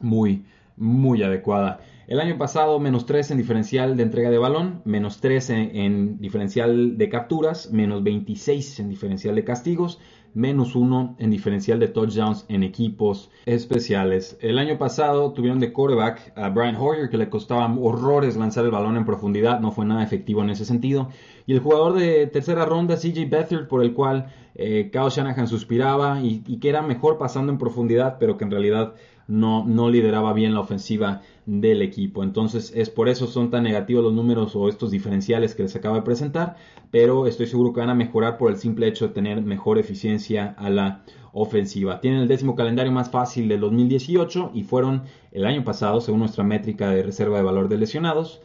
muy, 0.00 0.42
muy 0.76 1.22
adecuada. 1.22 1.78
El 2.08 2.20
año 2.20 2.38
pasado, 2.38 2.80
menos 2.80 3.04
3 3.04 3.32
en 3.32 3.36
diferencial 3.36 3.94
de 3.94 4.02
entrega 4.02 4.30
de 4.30 4.38
balón, 4.38 4.80
menos 4.86 5.20
3 5.20 5.50
en, 5.50 6.18
diferencial 6.18 6.96
de 6.96 7.08
capturas, 7.10 7.70
menos 7.70 8.02
26 8.02 8.80
en 8.80 8.88
diferencial 8.88 9.34
de 9.34 9.44
castigos, 9.44 10.00
menos 10.34 10.74
1 10.74 11.16
en 11.18 11.30
diferencial 11.30 11.78
de 11.78 11.88
touchdowns 11.88 12.44
en 12.48 12.62
equipos 12.62 13.30
especiales. 13.46 14.38
El 14.40 14.58
año 14.58 14.78
pasado 14.78 15.32
tuvieron 15.32 15.60
de 15.60 15.72
quarterback 15.72 16.32
a 16.36 16.48
Brian 16.50 16.76
Hoyer, 16.76 17.08
que 17.10 17.18
le 17.18 17.28
costaba 17.28 17.72
horrores 17.80 18.36
lanzar 18.36 18.64
el 18.64 18.70
balón 18.70 18.96
en 18.96 19.04
profundidad, 19.04 19.60
no 19.60 19.72
fue 19.72 19.86
nada 19.86 20.02
efectivo 20.02 20.42
en 20.42 20.50
ese 20.50 20.64
sentido. 20.64 21.08
Y 21.46 21.54
el 21.54 21.60
jugador 21.60 21.94
de 21.94 22.26
tercera 22.26 22.64
ronda, 22.64 22.96
CJ 22.96 23.28
Beathard, 23.28 23.68
por 23.68 23.82
el 23.82 23.94
cual 23.94 24.32
eh, 24.54 24.90
Kyle 24.92 25.10
Shanahan 25.10 25.48
suspiraba 25.48 26.20
y, 26.20 26.42
y 26.46 26.58
que 26.58 26.68
era 26.68 26.82
mejor 26.82 27.18
pasando 27.18 27.52
en 27.52 27.58
profundidad, 27.58 28.18
pero 28.18 28.36
que 28.36 28.44
en 28.44 28.50
realidad 28.50 28.94
no, 29.28 29.64
no 29.64 29.90
lideraba 29.90 30.32
bien 30.32 30.54
la 30.54 30.60
ofensiva 30.60 31.20
del 31.48 31.80
equipo. 31.80 32.22
Entonces 32.22 32.72
es 32.76 32.90
por 32.90 33.08
eso 33.08 33.26
son 33.26 33.50
tan 33.50 33.62
negativos 33.62 34.04
los 34.04 34.12
números 34.12 34.54
o 34.54 34.68
estos 34.68 34.90
diferenciales 34.90 35.54
que 35.54 35.62
les 35.62 35.74
acabo 35.74 35.94
de 35.94 36.02
presentar, 36.02 36.56
pero 36.90 37.26
estoy 37.26 37.46
seguro 37.46 37.72
que 37.72 37.80
van 37.80 37.88
a 37.88 37.94
mejorar 37.94 38.36
por 38.36 38.50
el 38.50 38.58
simple 38.58 38.86
hecho 38.86 39.08
de 39.08 39.14
tener 39.14 39.40
mejor 39.40 39.78
eficiencia 39.78 40.54
a 40.58 40.68
la 40.68 41.04
ofensiva. 41.32 42.02
Tienen 42.02 42.20
el 42.20 42.28
décimo 42.28 42.54
calendario 42.54 42.92
más 42.92 43.10
fácil 43.10 43.48
del 43.48 43.60
2018 43.60 44.50
y 44.52 44.64
fueron 44.64 45.04
el 45.32 45.46
año 45.46 45.64
pasado, 45.64 46.02
según 46.02 46.20
nuestra 46.20 46.44
métrica 46.44 46.90
de 46.90 47.02
reserva 47.02 47.38
de 47.38 47.44
valor 47.44 47.70
de 47.70 47.78
lesionados, 47.78 48.42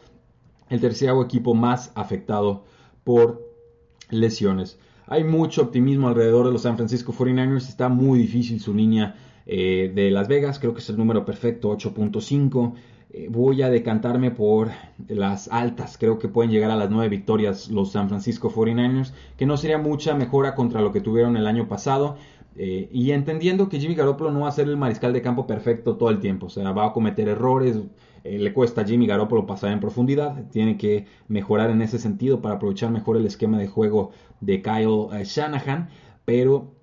el 0.70 0.80
tercer 0.80 1.10
equipo 1.22 1.52
más 1.52 1.92
afectado 1.94 2.64
por 3.04 3.46
lesiones. 4.08 4.78
Hay 5.06 5.24
mucho 5.24 5.60
optimismo 5.60 6.08
alrededor 6.08 6.46
de 6.46 6.52
los 6.52 6.62
San 6.62 6.76
Francisco 6.76 7.12
49ers, 7.12 7.68
está 7.68 7.90
muy 7.90 8.18
difícil 8.18 8.60
su 8.60 8.72
línea 8.72 9.16
eh, 9.44 9.92
de 9.94 10.10
Las 10.10 10.26
Vegas, 10.26 10.58
creo 10.58 10.72
que 10.72 10.80
es 10.80 10.88
el 10.88 10.96
número 10.96 11.26
perfecto, 11.26 11.70
8.5. 11.70 12.72
Eh, 13.16 13.28
voy 13.30 13.62
a 13.62 13.70
decantarme 13.70 14.32
por 14.32 14.72
las 15.06 15.46
altas, 15.46 15.96
creo 15.98 16.18
que 16.18 16.26
pueden 16.26 16.50
llegar 16.50 16.72
a 16.72 16.76
las 16.76 16.90
9 16.90 17.08
victorias 17.08 17.70
los 17.70 17.92
San 17.92 18.08
Francisco 18.08 18.50
49ers, 18.50 19.12
que 19.36 19.46
no 19.46 19.56
sería 19.56 19.78
mucha 19.78 20.16
mejora 20.16 20.56
contra 20.56 20.80
lo 20.80 20.90
que 20.90 21.00
tuvieron 21.00 21.36
el 21.36 21.46
año 21.46 21.68
pasado. 21.68 22.16
Eh, 22.56 22.88
y 22.90 23.12
entendiendo 23.12 23.68
que 23.68 23.78
Jimmy 23.78 23.94
Garoppolo 23.94 24.32
no 24.32 24.40
va 24.40 24.48
a 24.48 24.52
ser 24.52 24.66
el 24.66 24.76
mariscal 24.76 25.12
de 25.12 25.22
campo 25.22 25.46
perfecto 25.46 25.96
todo 25.96 26.10
el 26.10 26.18
tiempo, 26.18 26.46
o 26.46 26.50
sea, 26.50 26.72
va 26.72 26.86
a 26.86 26.92
cometer 26.92 27.28
errores, 27.28 27.78
le 28.24 28.52
cuesta 28.52 28.80
a 28.80 28.84
Jimmy 28.84 29.06
Garoppolo 29.06 29.46
pasar 29.46 29.70
en 29.70 29.78
profundidad, 29.80 30.48
tiene 30.50 30.76
que 30.76 31.06
mejorar 31.28 31.70
en 31.70 31.82
ese 31.82 32.00
sentido 32.00 32.42
para 32.42 32.56
aprovechar 32.56 32.90
mejor 32.90 33.16
el 33.16 33.26
esquema 33.26 33.58
de 33.58 33.68
juego 33.68 34.10
de 34.40 34.60
Kyle 34.60 35.24
Shanahan, 35.24 35.88
pero 36.24 36.73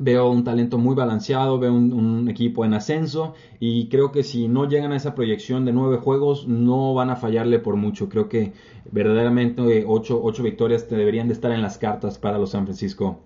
Veo 0.00 0.30
un 0.30 0.44
talento 0.44 0.78
muy 0.78 0.94
balanceado, 0.94 1.58
veo 1.58 1.72
un, 1.72 2.28
equipo 2.28 2.64
en 2.64 2.74
ascenso 2.74 3.34
y 3.58 3.88
creo 3.88 4.12
que 4.12 4.22
si 4.22 4.46
no 4.46 4.68
llegan 4.68 4.92
a 4.92 4.96
esa 4.96 5.14
proyección 5.14 5.64
de 5.64 5.72
nueve 5.72 5.96
juegos 5.96 6.46
no 6.46 6.94
van 6.94 7.10
a 7.10 7.16
fallarle 7.16 7.58
por 7.58 7.76
mucho. 7.76 8.08
Creo 8.08 8.28
que 8.28 8.52
verdaderamente 8.92 9.84
ocho, 9.86 10.20
ocho 10.22 10.42
victorias 10.42 10.88
deberían 10.88 11.26
de 11.26 11.34
estar 11.34 11.50
en 11.50 11.62
las 11.62 11.78
cartas 11.78 12.18
para 12.18 12.38
los 12.38 12.50
San 12.50 12.64
Francisco 12.64 13.20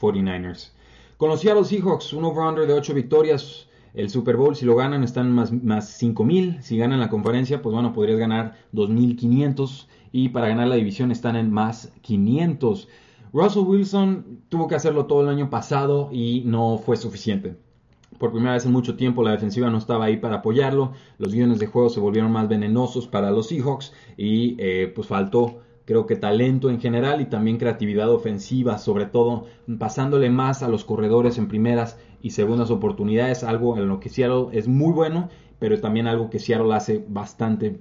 49ers. 0.00 0.72
Conocí 1.16 1.48
a 1.48 1.54
los 1.54 1.68
Seahawks, 1.68 2.12
un 2.12 2.24
over-under 2.24 2.66
de 2.66 2.74
ocho 2.74 2.92
victorias. 2.92 3.68
El 3.94 4.10
Super 4.10 4.36
Bowl, 4.36 4.56
si 4.56 4.66
lo 4.66 4.74
ganan, 4.74 5.04
están 5.04 5.30
más, 5.30 5.52
más 5.52 5.88
5000. 5.88 6.58
Si 6.62 6.76
ganan 6.76 6.98
la 6.98 7.08
conferencia, 7.08 7.62
pues 7.62 7.72
bueno, 7.72 7.92
podrías 7.92 8.18
ganar 8.18 8.56
2500. 8.72 9.88
Y 10.10 10.30
para 10.30 10.48
ganar 10.48 10.66
la 10.66 10.74
división 10.74 11.12
están 11.12 11.36
en 11.36 11.52
más 11.52 11.92
500. 12.02 12.88
Russell 13.34 13.64
Wilson 13.66 14.42
tuvo 14.48 14.68
que 14.68 14.76
hacerlo 14.76 15.06
todo 15.06 15.22
el 15.22 15.28
año 15.28 15.50
pasado 15.50 16.08
y 16.12 16.44
no 16.46 16.78
fue 16.78 16.96
suficiente. 16.96 17.56
Por 18.20 18.30
primera 18.30 18.52
vez 18.52 18.64
en 18.64 18.70
mucho 18.70 18.94
tiempo 18.94 19.24
la 19.24 19.32
defensiva 19.32 19.68
no 19.70 19.78
estaba 19.78 20.04
ahí 20.04 20.18
para 20.18 20.36
apoyarlo, 20.36 20.92
los 21.18 21.34
guiones 21.34 21.58
de 21.58 21.66
juego 21.66 21.88
se 21.88 21.98
volvieron 21.98 22.30
más 22.30 22.48
venenosos 22.48 23.08
para 23.08 23.32
los 23.32 23.48
Seahawks 23.48 23.92
y 24.16 24.54
eh, 24.60 24.92
pues 24.94 25.08
faltó 25.08 25.58
creo 25.84 26.06
que 26.06 26.14
talento 26.14 26.70
en 26.70 26.80
general 26.80 27.20
y 27.20 27.26
también 27.26 27.58
creatividad 27.58 28.08
ofensiva, 28.08 28.78
sobre 28.78 29.06
todo 29.06 29.46
pasándole 29.80 30.30
más 30.30 30.62
a 30.62 30.68
los 30.68 30.84
corredores 30.84 31.36
en 31.36 31.48
primeras 31.48 31.98
y 32.22 32.30
segundas 32.30 32.70
oportunidades, 32.70 33.42
algo 33.42 33.76
en 33.76 33.88
lo 33.88 33.98
que 33.98 34.10
Seattle 34.10 34.56
es 34.56 34.68
muy 34.68 34.92
bueno, 34.92 35.28
pero 35.58 35.80
también 35.80 36.06
algo 36.06 36.30
que 36.30 36.38
Seattle 36.38 36.72
hace 36.72 37.04
bastante, 37.08 37.80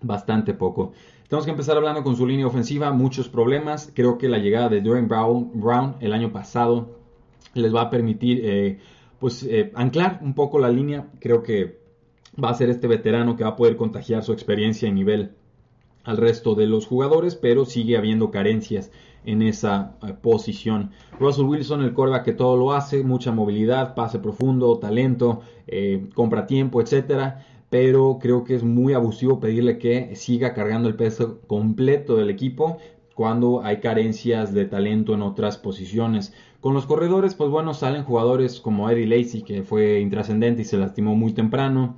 bastante 0.00 0.54
poco. 0.54 0.92
Tenemos 1.32 1.46
que 1.46 1.52
empezar 1.52 1.78
hablando 1.78 2.02
con 2.02 2.14
su 2.14 2.26
línea 2.26 2.46
ofensiva, 2.46 2.92
muchos 2.92 3.30
problemas. 3.30 3.90
Creo 3.94 4.18
que 4.18 4.28
la 4.28 4.36
llegada 4.36 4.68
de 4.68 4.82
Dwayne 4.82 5.08
Brown, 5.08 5.96
el 6.00 6.12
año 6.12 6.30
pasado 6.30 6.98
les 7.54 7.74
va 7.74 7.80
a 7.80 7.88
permitir 7.88 8.42
eh, 8.44 8.80
pues 9.18 9.42
eh, 9.44 9.72
anclar 9.74 10.18
un 10.20 10.34
poco 10.34 10.58
la 10.58 10.68
línea. 10.68 11.08
Creo 11.20 11.42
que 11.42 11.80
va 12.32 12.50
a 12.50 12.54
ser 12.54 12.68
este 12.68 12.86
veterano 12.86 13.34
que 13.34 13.44
va 13.44 13.50
a 13.50 13.56
poder 13.56 13.76
contagiar 13.76 14.22
su 14.22 14.34
experiencia 14.34 14.90
y 14.90 14.92
nivel 14.92 15.32
al 16.04 16.18
resto 16.18 16.54
de 16.54 16.66
los 16.66 16.86
jugadores, 16.86 17.34
pero 17.34 17.64
sigue 17.64 17.96
habiendo 17.96 18.30
carencias 18.30 18.92
en 19.24 19.40
esa 19.40 19.96
eh, 20.06 20.12
posición. 20.12 20.90
Russell 21.18 21.46
Wilson, 21.46 21.80
el 21.80 21.94
corva 21.94 22.24
que 22.24 22.34
todo 22.34 22.58
lo 22.58 22.74
hace, 22.74 23.04
mucha 23.04 23.32
movilidad, 23.32 23.94
pase 23.94 24.18
profundo, 24.18 24.78
talento, 24.78 25.40
compra 26.14 26.46
tiempo, 26.46 26.82
etcétera 26.82 27.46
pero 27.72 28.18
creo 28.20 28.44
que 28.44 28.54
es 28.54 28.62
muy 28.62 28.92
abusivo 28.92 29.40
pedirle 29.40 29.78
que 29.78 30.14
siga 30.14 30.52
cargando 30.52 30.90
el 30.90 30.94
peso 30.94 31.40
completo 31.46 32.16
del 32.16 32.28
equipo 32.28 32.76
cuando 33.14 33.62
hay 33.64 33.80
carencias 33.80 34.52
de 34.52 34.66
talento 34.66 35.14
en 35.14 35.22
otras 35.22 35.56
posiciones. 35.56 36.34
Con 36.60 36.74
los 36.74 36.84
corredores, 36.84 37.34
pues 37.34 37.48
bueno, 37.48 37.72
salen 37.72 38.04
jugadores 38.04 38.60
como 38.60 38.90
Eddie 38.90 39.06
Lacy, 39.06 39.40
que 39.40 39.62
fue 39.62 40.00
intrascendente 40.00 40.60
y 40.60 40.64
se 40.66 40.76
lastimó 40.76 41.16
muy 41.16 41.32
temprano. 41.32 41.96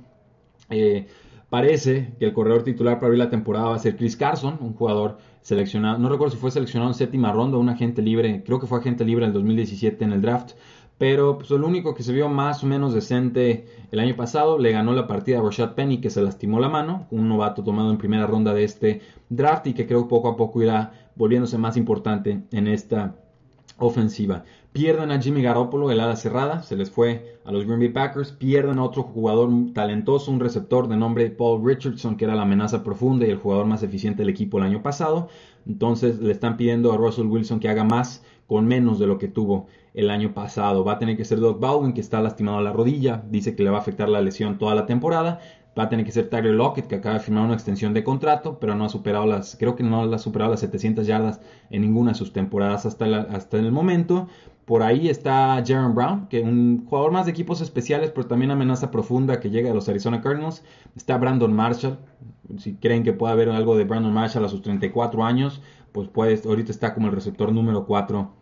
Eh, 0.69 1.07
parece 1.49 2.13
que 2.19 2.25
el 2.25 2.31
corredor 2.31 2.63
titular 2.63 2.95
para 2.95 3.07
abrir 3.07 3.19
la 3.19 3.29
temporada 3.29 3.67
va 3.67 3.75
a 3.75 3.79
ser 3.79 3.97
Chris 3.97 4.15
Carson, 4.15 4.57
un 4.61 4.75
jugador 4.75 5.17
seleccionado, 5.41 5.97
no 5.97 6.07
recuerdo 6.07 6.35
si 6.35 6.39
fue 6.39 6.51
seleccionado 6.51 6.91
en 6.91 6.95
séptima 6.95 7.33
ronda 7.33 7.57
un 7.57 7.67
agente 7.67 8.01
libre, 8.01 8.43
creo 8.45 8.61
que 8.61 8.65
fue 8.65 8.79
agente 8.79 9.03
libre 9.03 9.25
en 9.25 9.31
el 9.31 9.33
2017 9.33 10.05
en 10.05 10.13
el 10.13 10.21
draft, 10.21 10.53
pero 10.97 11.37
pues, 11.37 11.51
el 11.51 11.63
único 11.63 11.93
que 11.93 12.03
se 12.03 12.13
vio 12.13 12.29
más 12.29 12.63
o 12.63 12.67
menos 12.67 12.93
decente 12.93 13.65
el 13.91 13.99
año 13.99 14.15
pasado 14.15 14.57
le 14.57 14.71
ganó 14.71 14.93
la 14.93 15.07
partida 15.07 15.39
a 15.39 15.41
Rashad 15.41 15.73
Penny 15.73 15.99
que 15.99 16.09
se 16.09 16.21
lastimó 16.21 16.59
la 16.59 16.69
mano, 16.69 17.07
un 17.11 17.27
novato 17.27 17.63
tomado 17.63 17.91
en 17.91 17.97
primera 17.97 18.27
ronda 18.27 18.53
de 18.53 18.63
este 18.63 19.01
draft 19.29 19.67
y 19.67 19.73
que 19.73 19.87
creo 19.87 20.07
poco 20.07 20.29
a 20.29 20.37
poco 20.37 20.61
irá 20.61 21.09
volviéndose 21.15 21.57
más 21.57 21.77
importante 21.77 22.43
en 22.51 22.67
esta 22.67 23.15
ofensiva. 23.77 24.43
Pierden 24.71 25.11
a 25.11 25.21
Jimmy 25.21 25.41
Garoppolo, 25.41 25.89
el 25.89 26.01
ala 26.01 26.17
cerrada, 26.17 26.61
se 26.61 26.75
les 26.75 26.91
fue 26.91 27.39
a 27.45 27.51
los 27.51 27.65
Green 27.65 27.79
Bay 27.79 27.89
Packers. 27.89 28.33
Pierden 28.33 28.77
a 28.77 28.83
otro 28.83 29.03
jugador 29.03 29.49
talentoso, 29.73 30.31
un 30.31 30.41
receptor 30.41 30.89
de 30.89 30.97
nombre 30.97 31.29
Paul 31.29 31.65
Richardson, 31.65 32.17
que 32.17 32.25
era 32.25 32.35
la 32.35 32.41
amenaza 32.41 32.83
profunda 32.83 33.25
y 33.25 33.29
el 33.29 33.37
jugador 33.37 33.67
más 33.67 33.83
eficiente 33.83 34.23
del 34.23 34.29
equipo 34.29 34.57
el 34.57 34.65
año 34.65 34.83
pasado. 34.83 35.29
Entonces 35.67 36.19
le 36.19 36.31
están 36.31 36.57
pidiendo 36.57 36.93
a 36.93 36.97
Russell 36.97 37.25
Wilson 37.27 37.59
que 37.59 37.69
haga 37.69 37.83
más 37.83 38.23
con 38.47 38.67
menos 38.67 38.99
de 38.99 39.07
lo 39.07 39.17
que 39.17 39.27
tuvo 39.27 39.67
el 39.93 40.09
año 40.09 40.33
pasado. 40.33 40.83
Va 40.83 40.93
a 40.93 40.99
tener 40.99 41.17
que 41.17 41.25
ser 41.25 41.39
Doug 41.39 41.59
Baldwin, 41.59 41.93
que 41.93 42.01
está 42.01 42.21
lastimado 42.21 42.57
a 42.59 42.61
la 42.61 42.73
rodilla, 42.73 43.23
dice 43.29 43.55
que 43.55 43.63
le 43.63 43.69
va 43.69 43.77
a 43.77 43.81
afectar 43.81 44.09
la 44.09 44.21
lesión 44.21 44.57
toda 44.57 44.75
la 44.75 44.85
temporada. 44.85 45.39
Va 45.77 45.83
a 45.83 45.89
tener 45.89 46.05
que 46.05 46.11
ser 46.11 46.29
Tyler 46.29 46.53
Lockett, 46.53 46.87
que 46.87 46.95
acaba 46.95 47.15
de 47.15 47.21
firmar 47.21 47.43
una 47.43 47.53
extensión 47.53 47.93
de 47.93 48.03
contrato, 48.03 48.59
pero 48.59 48.75
no 48.75 48.85
ha 48.85 48.89
superado 48.89 49.25
las, 49.25 49.57
creo 49.57 49.75
que 49.75 49.83
no 49.83 50.03
ha 50.03 50.17
superado 50.17 50.51
las 50.51 50.61
700 50.61 51.05
yardas 51.05 51.41
en 51.69 51.81
ninguna 51.81 52.11
de 52.11 52.15
sus 52.15 52.31
temporadas 52.31 52.85
hasta, 52.85 53.05
hasta 53.05 53.57
el 53.57 53.71
momento. 53.71 54.27
Por 54.65 54.81
ahí 54.81 55.09
está 55.09 55.63
Jaron 55.65 55.93
Brown, 55.93 56.27
que 56.27 56.39
es 56.39 56.43
un 56.43 56.85
jugador 56.87 57.11
más 57.11 57.25
de 57.25 57.31
equipos 57.31 57.61
especiales, 57.61 58.11
pero 58.11 58.25
también 58.25 58.49
amenaza 58.49 58.89
profunda 58.89 59.39
que 59.39 59.51
llega 59.51 59.69
de 59.69 59.75
los 59.75 59.87
Arizona 59.87 60.21
Cardinals. 60.21 60.63
Está 60.95 61.17
Brandon 61.17 61.53
Marshall. 61.53 61.99
Si 62.57 62.75
creen 62.75 63.03
que 63.03 63.13
puede 63.13 63.33
haber 63.33 63.49
algo 63.49 63.77
de 63.77 63.83
Brandon 63.83 64.13
Marshall 64.13 64.45
a 64.45 64.49
sus 64.49 64.63
34 64.63 65.23
años, 65.23 65.61
pues 65.91 66.07
puede, 66.07 66.41
ahorita 66.43 66.71
está 66.71 66.95
como 66.95 67.07
el 67.07 67.13
receptor 67.13 67.51
número 67.51 67.85
4 67.85 68.33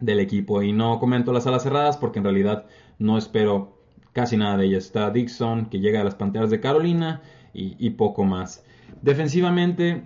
del 0.00 0.20
equipo. 0.20 0.62
Y 0.62 0.72
no 0.72 0.98
comento 0.98 1.32
las 1.32 1.46
alas 1.46 1.62
cerradas 1.62 1.96
porque 1.96 2.18
en 2.18 2.24
realidad 2.24 2.66
no 2.98 3.16
espero 3.16 3.81
casi 4.12 4.36
nada 4.36 4.56
de 4.56 4.66
ellas. 4.66 4.84
Está 4.84 5.10
Dixon, 5.10 5.66
que 5.66 5.80
llega 5.80 6.00
a 6.00 6.04
las 6.04 6.14
Panteras 6.14 6.50
de 6.50 6.60
Carolina, 6.60 7.22
y, 7.54 7.90
poco 7.90 8.24
más. 8.24 8.64
Defensivamente, 9.02 10.04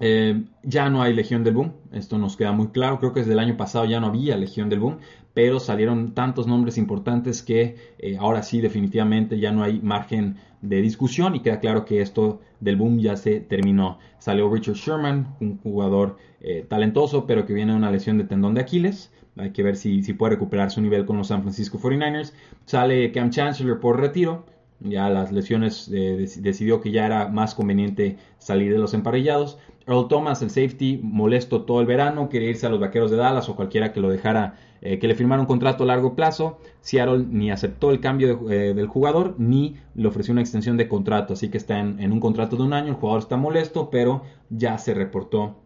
eh, 0.00 0.42
ya 0.62 0.88
no 0.88 1.02
hay 1.02 1.12
Legión 1.14 1.44
del 1.44 1.54
Boom. 1.54 1.72
Esto 1.92 2.18
nos 2.18 2.36
queda 2.36 2.52
muy 2.52 2.68
claro. 2.68 2.98
Creo 2.98 3.12
que 3.12 3.20
desde 3.20 3.32
el 3.32 3.38
año 3.38 3.56
pasado 3.56 3.84
ya 3.84 4.00
no 4.00 4.06
había 4.08 4.36
Legión 4.36 4.68
del 4.68 4.80
Boom. 4.80 4.98
pero 5.34 5.60
salieron 5.60 6.12
tantos 6.12 6.46
nombres 6.46 6.76
importantes 6.76 7.42
que 7.42 7.76
eh, 7.98 8.18
ahora 8.20 8.42
sí 8.42 8.60
definitivamente 8.60 9.38
ya 9.38 9.50
no 9.50 9.62
hay 9.62 9.80
margen 9.80 10.36
de 10.60 10.82
discusión 10.82 11.34
y 11.34 11.40
queda 11.40 11.58
claro 11.58 11.86
que 11.86 12.02
esto 12.02 12.40
del 12.60 12.76
boom 12.76 12.98
ya 12.98 13.16
se 13.16 13.40
terminó. 13.40 13.98
Salió 14.18 14.52
Richard 14.52 14.76
Sherman, 14.76 15.34
un 15.40 15.56
jugador 15.58 16.18
eh, 16.40 16.66
talentoso, 16.68 17.26
pero 17.26 17.46
que 17.46 17.54
viene 17.54 17.72
de 17.72 17.78
una 17.78 17.90
lesión 17.90 18.18
de 18.18 18.24
tendón 18.24 18.52
de 18.54 18.60
Aquiles. 18.60 19.10
Hay 19.36 19.50
que 19.50 19.62
ver 19.62 19.76
si, 19.76 20.02
si 20.02 20.12
puede 20.12 20.34
recuperar 20.34 20.70
su 20.70 20.80
nivel 20.80 21.06
con 21.06 21.16
los 21.16 21.28
San 21.28 21.42
Francisco 21.42 21.78
49ers. 21.78 22.32
Sale 22.66 23.12
Cam 23.12 23.30
Chancellor 23.30 23.80
por 23.80 24.00
retiro. 24.00 24.44
Ya 24.80 25.08
las 25.08 25.30
lesiones 25.30 25.88
eh, 25.92 26.26
decidió 26.40 26.80
que 26.80 26.90
ya 26.90 27.06
era 27.06 27.28
más 27.28 27.54
conveniente 27.54 28.18
salir 28.38 28.72
de 28.72 28.78
los 28.78 28.94
emparellados. 28.94 29.58
Earl 29.86 30.08
Thomas, 30.08 30.42
el 30.42 30.50
safety, 30.50 31.00
molesto 31.02 31.62
todo 31.62 31.80
el 31.80 31.86
verano, 31.86 32.28
quería 32.28 32.50
irse 32.50 32.66
a 32.66 32.70
los 32.70 32.80
vaqueros 32.80 33.10
de 33.10 33.16
Dallas 33.16 33.48
o 33.48 33.56
cualquiera 33.56 33.92
que 33.92 34.00
lo 34.00 34.08
dejara, 34.08 34.54
eh, 34.80 34.98
que 34.98 35.08
le 35.08 35.14
firmara 35.14 35.40
un 35.40 35.46
contrato 35.46 35.84
a 35.84 35.86
largo 35.86 36.14
plazo. 36.14 36.58
Seattle 36.80 37.26
ni 37.28 37.50
aceptó 37.50 37.90
el 37.90 38.00
cambio 38.00 38.50
eh, 38.50 38.74
del 38.74 38.86
jugador 38.86 39.34
ni 39.38 39.76
le 39.94 40.08
ofreció 40.08 40.32
una 40.32 40.40
extensión 40.40 40.76
de 40.76 40.88
contrato, 40.88 41.34
así 41.34 41.48
que 41.48 41.58
está 41.58 41.78
en, 41.78 42.12
un 42.12 42.20
contrato 42.20 42.56
de 42.56 42.62
un 42.62 42.72
año. 42.72 42.88
El 42.88 42.94
jugador 42.94 43.20
está 43.20 43.36
molesto, 43.36 43.90
pero 43.90 44.22
ya 44.50 44.78
se 44.78 44.94
reportó 44.94 45.56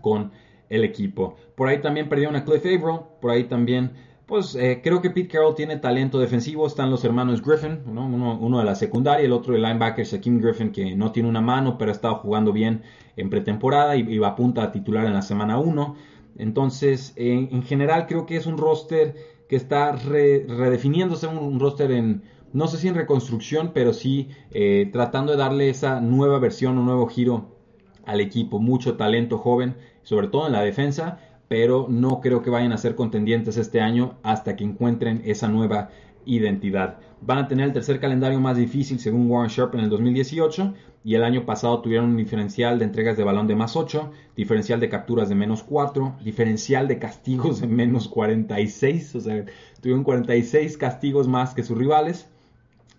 con 0.00 0.30
el 0.68 0.84
equipo. 0.84 1.36
Por 1.54 1.68
ahí 1.68 1.80
también 1.80 2.08
perdieron 2.08 2.36
a 2.36 2.44
Cliff 2.44 2.64
Averill, 2.64 3.00
por 3.20 3.30
ahí 3.30 3.44
también 3.44 3.92
pues 4.26 4.56
eh, 4.56 4.80
creo 4.82 5.00
que 5.00 5.10
Pete 5.10 5.28
Carroll 5.28 5.54
tiene 5.54 5.76
talento 5.76 6.18
defensivo. 6.18 6.66
Están 6.66 6.90
los 6.90 7.04
hermanos 7.04 7.40
Griffin, 7.42 7.82
uno, 7.86 8.58
de 8.58 8.64
la 8.64 8.74
secundaria, 8.74 9.24
el 9.24 9.32
otro 9.32 9.54
de 9.54 9.60
linebacker, 9.60 10.04
Shaquem 10.04 10.40
Griffin, 10.40 10.72
que 10.72 10.96
no 10.96 11.12
tiene 11.12 11.28
una 11.28 11.40
mano, 11.40 11.78
pero 11.78 11.92
ha 11.92 11.94
estado 11.94 12.16
jugando 12.16 12.52
bien 12.52 12.82
en 13.16 13.30
pretemporada 13.30 13.96
y, 13.96 14.18
va 14.18 14.28
a 14.28 14.36
punta 14.36 14.72
titular 14.72 15.06
en 15.06 15.14
la 15.14 15.22
semana 15.22 15.58
1. 15.58 15.94
Entonces, 16.38 17.12
en 17.16 17.62
general, 17.62 18.06
creo 18.08 18.26
que 18.26 18.36
es 18.36 18.46
un 18.46 18.58
roster 18.58 19.14
que 19.48 19.56
está 19.56 19.92
redefiniéndose, 19.92 21.26
un, 21.26 21.60
roster 21.60 21.92
en, 21.92 22.22
no 22.52 22.66
sé 22.66 22.78
si 22.78 22.88
en 22.88 22.94
reconstrucción, 22.94 23.70
pero 23.72 23.92
sí 23.92 24.28
eh, 24.50 24.88
tratando 24.92 25.32
de 25.32 25.38
darle 25.38 25.68
esa 25.68 26.00
nueva 26.00 26.38
versión, 26.38 26.78
un 26.78 26.86
nuevo 26.86 27.06
giro 27.06 27.56
al 28.04 28.20
equipo. 28.20 28.58
Mucho 28.58 28.96
talento 28.96 29.38
joven, 29.38 29.76
sobre 30.06 30.28
todo 30.28 30.46
en 30.46 30.52
la 30.52 30.62
defensa 30.62 31.18
pero 31.48 31.86
no 31.88 32.20
creo 32.20 32.42
que 32.42 32.50
vayan 32.50 32.72
a 32.72 32.78
ser 32.78 32.94
contendientes 32.94 33.56
este 33.56 33.80
año 33.80 34.14
hasta 34.22 34.56
que 34.56 34.64
encuentren 34.64 35.22
esa 35.24 35.48
nueva 35.48 35.90
identidad. 36.24 36.98
Van 37.20 37.38
a 37.38 37.48
tener 37.48 37.66
el 37.66 37.72
tercer 37.72 38.00
calendario 38.00 38.40
más 38.40 38.56
difícil 38.56 38.98
según 38.98 39.30
Warren 39.30 39.50
Sharp 39.50 39.74
en 39.74 39.82
el 39.82 39.90
2018 39.90 40.74
y 41.04 41.14
el 41.14 41.22
año 41.22 41.46
pasado 41.46 41.80
tuvieron 41.80 42.10
un 42.10 42.16
diferencial 42.16 42.78
de 42.78 42.84
entregas 42.84 43.16
de 43.16 43.22
balón 43.22 43.46
de 43.46 43.54
más 43.54 43.76
8, 43.76 44.10
diferencial 44.36 44.80
de 44.80 44.88
capturas 44.88 45.28
de 45.28 45.36
menos 45.36 45.62
4, 45.62 46.16
diferencial 46.24 46.88
de 46.88 46.98
castigos 46.98 47.60
de 47.60 47.68
menos 47.68 48.08
46, 48.08 49.14
o 49.14 49.20
sea, 49.20 49.44
tuvieron 49.80 50.02
46 50.02 50.76
castigos 50.76 51.28
más 51.28 51.54
que 51.54 51.62
sus 51.62 51.78
rivales 51.78 52.28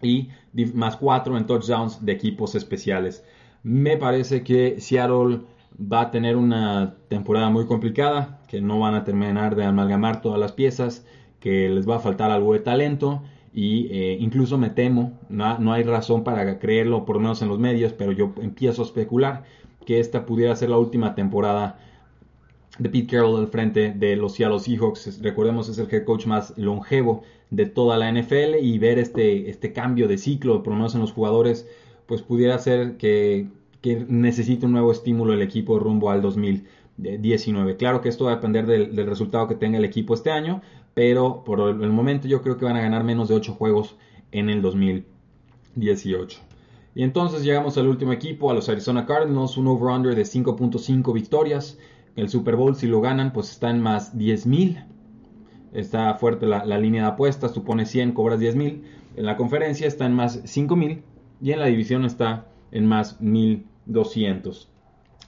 y 0.02 0.30
más 0.74 0.96
4 0.96 1.38
en 1.38 1.46
touchdowns 1.46 2.06
de 2.06 2.14
equipos 2.14 2.56
especiales. 2.56 3.26
Me 3.64 3.98
parece 3.98 4.42
que 4.44 4.80
Seattle 4.80 5.42
va 5.80 6.02
a 6.02 6.12
tener 6.12 6.36
una 6.36 6.96
temporada 7.08 7.50
muy 7.50 7.66
complicada, 7.66 8.40
que 8.48 8.62
no 8.62 8.80
van 8.80 8.96
a 8.96 9.04
terminar 9.04 9.56
de 9.56 9.66
amalgamar 9.66 10.22
todas 10.22 10.40
las 10.40 10.52
piezas, 10.52 11.06
que 11.40 11.70
les 11.70 11.88
va 11.88 11.98
a 11.98 12.00
faltar 12.00 12.32
algo 12.32 12.54
de 12.54 12.60
talento 12.60 13.22
y 13.54 13.88
eh, 13.92 14.18
incluso 14.20 14.58
me 14.58 14.70
temo, 14.70 15.14
no, 15.30 15.74
hay 15.74 15.84
razón 15.84 16.24
para 16.24 16.60
creerlo, 16.60 17.06
por 17.06 17.16
lo 17.16 17.22
menos 17.22 17.42
en 17.42 17.48
los 17.48 17.60
medios, 17.60 17.94
pero 17.94 18.12
yo 18.12 18.34
empiezo 18.42 18.82
a 18.82 18.86
especular 18.86 19.44
que 19.86 20.00
esta 20.00 20.26
pudiera 20.26 20.56
ser 20.56 20.70
la 20.70 20.78
última 20.78 21.16
temporada 21.16 21.80
de 22.78 22.90
Pete 22.90 23.08
Carroll 23.08 23.40
al 23.40 23.48
frente 23.48 23.94
de 23.94 24.16
los 24.16 24.34
Seattle 24.34 24.60
Seahawks. 24.60 25.22
Recordemos 25.22 25.70
es 25.70 25.78
el 25.80 25.88
head 25.92 26.04
coach 26.04 26.26
más 26.26 26.54
longevo 26.58 27.24
de 27.50 27.66
toda 27.66 27.98
la 27.98 28.12
NFL 28.12 28.58
y 28.62 28.78
ver 28.78 29.00
este, 29.00 29.50
este 29.50 29.74
cambio 29.74 30.08
de 30.08 30.18
ciclo, 30.18 30.62
por 30.62 30.74
lo 30.74 30.78
menos 30.78 30.94
en 30.96 31.02
los 31.02 31.12
jugadores, 31.12 31.68
pues 32.06 32.22
pudiera 32.22 32.60
ser 32.60 32.98
que 32.98 33.48
que 33.82 34.06
necesite 34.08 34.66
un 34.66 34.72
nuevo 34.74 34.92
estímulo 34.92 35.34
el 35.34 35.42
equipo 35.42 35.80
rumbo 35.80 36.10
al 36.10 36.22
2019. 36.22 37.78
Claro 37.78 38.02
que 38.02 38.10
esto 38.10 38.26
va 38.26 38.34
a 38.34 38.36
depender 38.36 38.66
del, 38.66 38.96
resultado 39.06 39.48
que 39.48 39.56
tenga 39.56 39.78
el 39.78 39.86
equipo 39.86 40.14
este 40.14 40.32
año, 40.32 40.62
pero 40.94 41.44
por 41.44 41.60
el, 41.62 41.92
momento 41.92 42.28
yo 42.28 42.42
creo 42.42 42.58
que 42.58 42.66
van 42.66 42.76
a 42.76 42.82
ganar 42.82 43.04
menos 43.04 43.30
de 43.30 43.36
8 43.36 43.54
juegos 43.54 43.96
en 44.32 44.50
el 44.50 44.62
2018. 44.62 46.40
Y 46.96 47.04
entonces 47.04 47.44
llegamos 47.44 47.78
al 47.78 47.88
último 47.88 48.12
equipo, 48.12 48.50
a 48.50 48.56
los 48.56 48.70
Arizona 48.70 49.06
Cardinals, 49.06 49.58
un 49.58 49.68
over-under 49.68 50.16
de 50.16 50.24
5.5 50.24 51.14
victorias. 51.14 51.78
El 52.16 52.30
Super 52.30 52.56
Bowl, 52.56 52.76
si 52.76 52.88
lo 52.88 53.02
ganan, 53.02 53.32
pues 53.34 53.52
está 53.52 53.70
en 53.70 53.82
más 53.82 54.18
10.000. 54.18 54.84
Está 55.74 56.16
fuerte 56.16 56.48
la, 56.48 56.66
línea 56.80 57.04
de 57.04 57.10
apuestas, 57.10 57.54
tú 57.54 57.64
pones 57.64 57.90
100, 57.90 58.14
cobras 58.14 58.40
10.000. 58.40 58.82
En 59.16 59.26
la 59.26 59.38
conferencia 59.38 59.88
está 59.88 60.08
en 60.08 60.14
más 60.14 60.44
5.000 60.44 61.04
y 61.40 61.52
en 61.52 61.60
la 61.60 61.68
división 61.68 62.04
está 62.04 62.48
en 62.72 62.86
más 62.86 63.20
1200. 63.22 64.70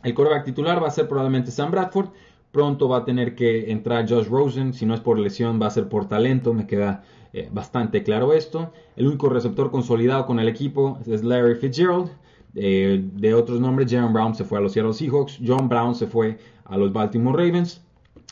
El 0.04 0.13
quarterback 0.13 0.45
titular 0.45 0.82
va 0.82 0.88
a 0.88 0.91
ser 0.91 1.08
probablemente 1.08 1.52
Sam 1.52 1.71
Bradford. 1.71 2.10
Pronto 2.52 2.88
va 2.88 2.97
a 2.97 3.06
tener 3.06 3.36
que 3.36 3.71
entrar 3.71 4.10
Josh 4.10 4.28
Rosen. 4.28 4.73
Si 4.73 4.86
no 4.86 4.93
es 4.93 5.02
por 5.02 5.19
lesión, 5.19 5.62
va 5.62 5.67
a 5.67 5.71
ser 5.71 5.89
por 5.89 6.08
talento. 6.08 6.54
Me 6.54 6.65
queda 6.65 7.04
eh, 7.34 7.49
bastante 7.52 8.02
claro 8.04 8.34
esto. 8.34 8.71
El 8.95 9.08
único 9.08 9.30
receptor 9.30 9.71
consolidado 9.71 10.25
con 10.25 10.39
el 10.39 10.47
equipo 10.47 10.99
es 11.06 11.23
Larry 11.23 11.56
Fitzgerald. 11.56 12.10
Eh, 12.56 13.04
de 13.13 13.34
otros 13.34 13.60
nombres, 13.60 13.91
Jaron 13.91 14.13
Brown 14.13 14.34
se 14.34 14.43
fue 14.43 14.58
a 14.58 14.62
los 14.62 14.73
Seattle 14.73 14.93
Seahawks. 14.93 15.39
John 15.45 15.69
Brown 15.69 15.93
se 15.93 16.08
fue 16.08 16.39
a 16.65 16.78
los 16.78 16.91
Baltimore 16.91 17.45
Ravens. 17.45 17.84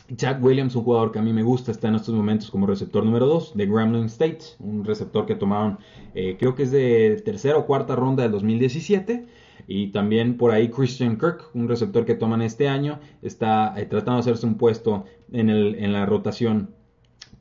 Jack 0.10 0.42
Williams, 0.42 0.76
un 0.76 0.84
jugador 0.84 1.12
que 1.12 1.20
a 1.20 1.22
mí 1.22 1.34
me 1.34 1.44
gusta, 1.44 1.72
está 1.72 1.90
en 1.90 1.96
estos 1.96 2.16
momentos 2.16 2.50
como 2.50 2.66
receptor 2.66 3.04
número 3.04 3.26
2 3.26 3.56
de 3.56 3.66
Gremlin 3.66 4.06
State, 4.06 4.40
un 4.60 4.86
receptor 4.86 5.26
que 5.26 5.36
tomaron, 5.36 5.80
eh, 6.16 6.38
creo 6.40 6.56
que 6.56 6.64
es 6.64 6.72
de 6.72 7.22
tercera 7.26 7.58
o 7.58 7.66
cuarta 7.66 7.96
ronda 7.96 8.24
del 8.24 8.32
2017. 8.32 9.28
Y 9.70 9.88
también 9.88 10.38
por 10.38 10.52
ahí 10.52 10.70
Christian 10.70 11.18
Kirk, 11.18 11.50
un 11.54 11.68
receptor 11.68 12.06
que 12.06 12.16
toman 12.16 12.42
este 12.42 12.70
año, 12.70 13.00
está 13.22 13.74
eh, 13.78 13.86
tratando 13.86 14.14
de 14.14 14.20
hacerse 14.22 14.46
un 14.46 14.56
puesto 14.56 15.04
en, 15.34 15.50
el, 15.50 15.76
en 15.76 15.92
la 15.92 16.06
rotación 16.06 16.70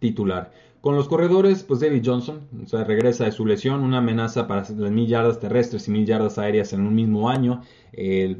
titular. 0.00 0.50
Con 0.86 0.94
los 0.94 1.08
corredores, 1.08 1.64
pues 1.64 1.80
David 1.80 2.02
Johnson, 2.04 2.42
regresa 2.70 3.24
de 3.24 3.32
su 3.32 3.44
lesión, 3.44 3.82
una 3.82 3.98
amenaza 3.98 4.46
para 4.46 4.60
las 4.60 4.92
mil 4.92 5.08
yardas 5.08 5.40
terrestres 5.40 5.88
y 5.88 5.90
mil 5.90 6.06
yardas 6.06 6.38
aéreas 6.38 6.72
en 6.74 6.82
un 6.82 6.94
mismo 6.94 7.28
año. 7.28 7.62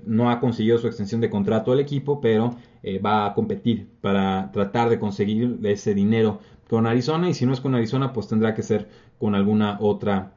no 0.07 0.31
ha 0.31 0.39
conseguido 0.39 0.79
su 0.79 0.87
extensión 0.87 1.21
de 1.21 1.29
contrato 1.29 1.73
al 1.73 1.81
equipo, 1.81 2.21
pero 2.21 2.55
eh, 2.85 3.01
va 3.01 3.27
a 3.27 3.35
competir 3.35 3.89
para 4.01 4.53
tratar 4.53 4.91
de 4.91 5.01
conseguir 5.01 5.59
ese 5.65 5.93
dinero 5.93 6.39
con 6.71 6.87
Arizona 6.87 7.29
y 7.29 7.35
si 7.35 7.47
no 7.47 7.53
es 7.53 7.61
con 7.61 7.75
Arizona 7.75 8.13
pues 8.13 8.29
tendrá 8.29 8.55
que 8.55 8.63
ser 8.63 8.89
con 9.19 9.35
alguna 9.35 9.79
otra 9.81 10.35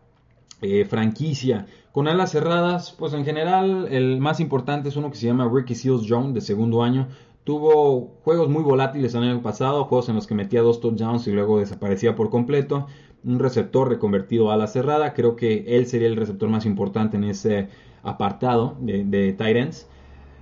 eh, 0.64 0.86
franquicia. 0.86 1.68
Con 1.92 2.08
alas 2.08 2.32
cerradas 2.32 2.92
pues 2.98 3.14
en 3.14 3.24
general 3.24 3.88
el 3.92 4.20
más 4.20 4.40
importante 4.40 4.90
es 4.90 4.96
uno 4.96 5.12
que 5.12 5.18
se 5.18 5.28
llama 5.28 5.48
Ricky 5.48 5.76
Seals 5.76 6.08
Jones 6.10 6.34
de 6.34 6.42
segundo 6.42 6.82
año. 6.82 7.08
Tuvo 7.44 8.20
juegos 8.24 8.50
muy 8.50 8.64
volátiles 8.64 9.16
el 9.16 9.24
año 9.24 9.42
pasado, 9.42 9.86
juegos 9.86 10.10
en 10.10 10.16
los 10.16 10.28
que 10.28 10.36
metía 10.36 10.62
dos 10.62 10.82
touchdowns 10.82 11.28
y 11.28 11.32
luego 11.32 11.60
desaparecía 11.60 12.16
por 12.16 12.30
completo. 12.30 12.88
Un 13.24 13.40
receptor 13.40 13.90
reconvertido 13.90 14.52
a 14.52 14.54
ala 14.54 14.68
cerrada, 14.68 15.14
creo 15.14 15.36
que 15.36 15.66
él 15.68 15.88
sería 15.88 16.08
el 16.08 16.16
receptor 16.16 16.50
más 16.50 16.66
importante 16.66 17.18
en 17.18 17.24
ese 17.24 17.70
apartado 18.04 18.78
de, 18.80 19.04
de 19.04 19.34
tight 19.34 19.58
ends. 19.58 19.88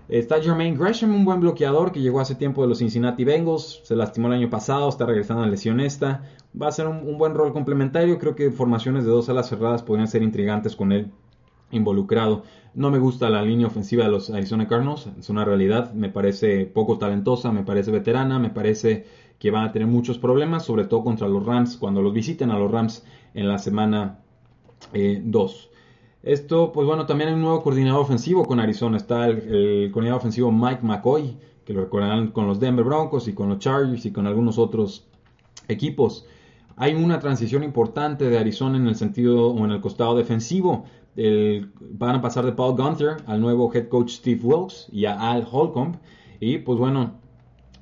Está 0.10 0.41
Jermaine 0.41 0.77
Gresham, 0.77 1.13
un 1.13 1.25
buen 1.25 1.41
bloqueador 1.41 1.91
que 1.91 1.99
llegó 1.99 2.21
hace 2.21 2.36
tiempo 2.36 2.62
de 2.62 2.69
los 2.69 2.77
Cincinnati 2.77 3.25
Bengals, 3.25 3.81
se 3.83 3.95
lastimó 3.95 4.27
el 4.27 4.36
año 4.36 4.49
pasado, 4.49 4.88
está 4.88 5.05
regresando 5.05 5.43
a 5.43 5.47
lesión 5.47 5.81
esta. 5.81 6.23
Va 6.60 6.69
a 6.69 6.71
ser 6.71 6.88
un, 6.88 7.17
buen 7.17 7.36
rol 7.36 7.51
complementario, 7.51 8.17
creo 8.17 8.33
que 8.33 8.49
formaciones 8.51 9.03
de 9.03 9.12
dos 9.12 9.27
alas 9.27 9.49
cerradas 9.49 9.83
podrían 9.83 10.07
ser 10.07 10.23
intrigantes 10.23 10.75
con 10.75 10.93
él 10.93 11.12
involucrado. 11.71 12.43
No 12.73 12.91
me 12.91 12.99
gusta 12.99 13.30
la 13.30 13.41
línea 13.41 13.67
ofensiva 13.67 14.03
de 14.03 14.12
los 14.12 14.30
Arizona 14.30 14.67
Cardinals, 14.67 15.10
es 15.19 15.30
una 15.30 15.45
realidad, 15.45 15.93
me 15.93 16.10
parece 16.10 16.65
poco 16.65 16.97
talentosa, 16.97 17.51
me 17.51 17.63
parece 17.63 17.91
veterana, 17.91 18.39
me 18.39 18.49
parece 18.49 19.06
que 19.39 19.51
van 19.51 19.65
a 19.65 19.71
tener 19.71 19.88
muchos 19.88 20.17
problemas, 20.17 20.65
sobre 20.65 20.86
todo 20.86 21.03
contra 21.03 21.27
los 21.27 21.45
Rams, 21.45 21.77
cuando 21.77 22.01
los 22.01 22.13
visiten 22.13 22.51
a 22.51 22.60
los 22.60 22.71
Rams 22.71 23.06
en 23.34 23.47
la 23.47 23.58
semana 23.58 24.19
2. 24.93 25.69
Eh, 25.73 25.77
esto, 26.23 26.71
pues 26.73 26.86
bueno, 26.86 27.06
también 27.06 27.30
hay 27.30 27.36
un 27.36 27.41
nuevo 27.41 27.62
coordinador 27.62 28.01
ofensivo 28.01 28.45
con 28.45 28.60
Arizona. 28.60 28.97
Está 28.97 29.27
el, 29.27 29.89
coordinador 29.91 30.19
ofensivo 30.19 30.51
Mike 30.51 30.82
McCoy, 30.84 31.38
que 31.63 31.73
lo 31.73 31.82
recordarán 31.82 32.32
con 32.32 32.47
los 32.47 32.60
Denver 32.60 32.84
Broncos 32.84 33.27
y 33.27 33.34
con 33.34 33.49
los 33.49 33.60
Chargers 33.60 34.06
y 34.06 34.12
con 34.12 34.27
algunos 34.27 34.58
otros 34.58 35.08
equipos. 35.67 36.25
Hay 36.75 36.93
una 36.93 37.19
transición 37.19 37.63
importante 37.63 38.30
de 38.30 38.38
Arizona 38.38 38.77
en 38.77 38.88
el 38.88 38.95
sentido 38.95 39.47
o 39.47 39.65
en 39.65 39.71
el 39.71 39.82
costado 39.82 40.15
defensivo. 40.15 40.86
Van 41.17 42.15
a 42.15 42.21
pasar 42.21 42.45
de 42.45 42.51
Paul 42.51 42.75
Gunther 42.75 43.17
al 43.25 43.41
nuevo 43.41 43.71
head 43.73 43.88
coach 43.88 44.12
Steve 44.12 44.39
Wilkes 44.43 44.88
y 44.91 45.06
a 45.06 45.32
Al 45.32 45.47
Holcomb. 45.49 45.95
Y 46.39 46.60
pues 46.60 46.77
bueno, 46.77 47.13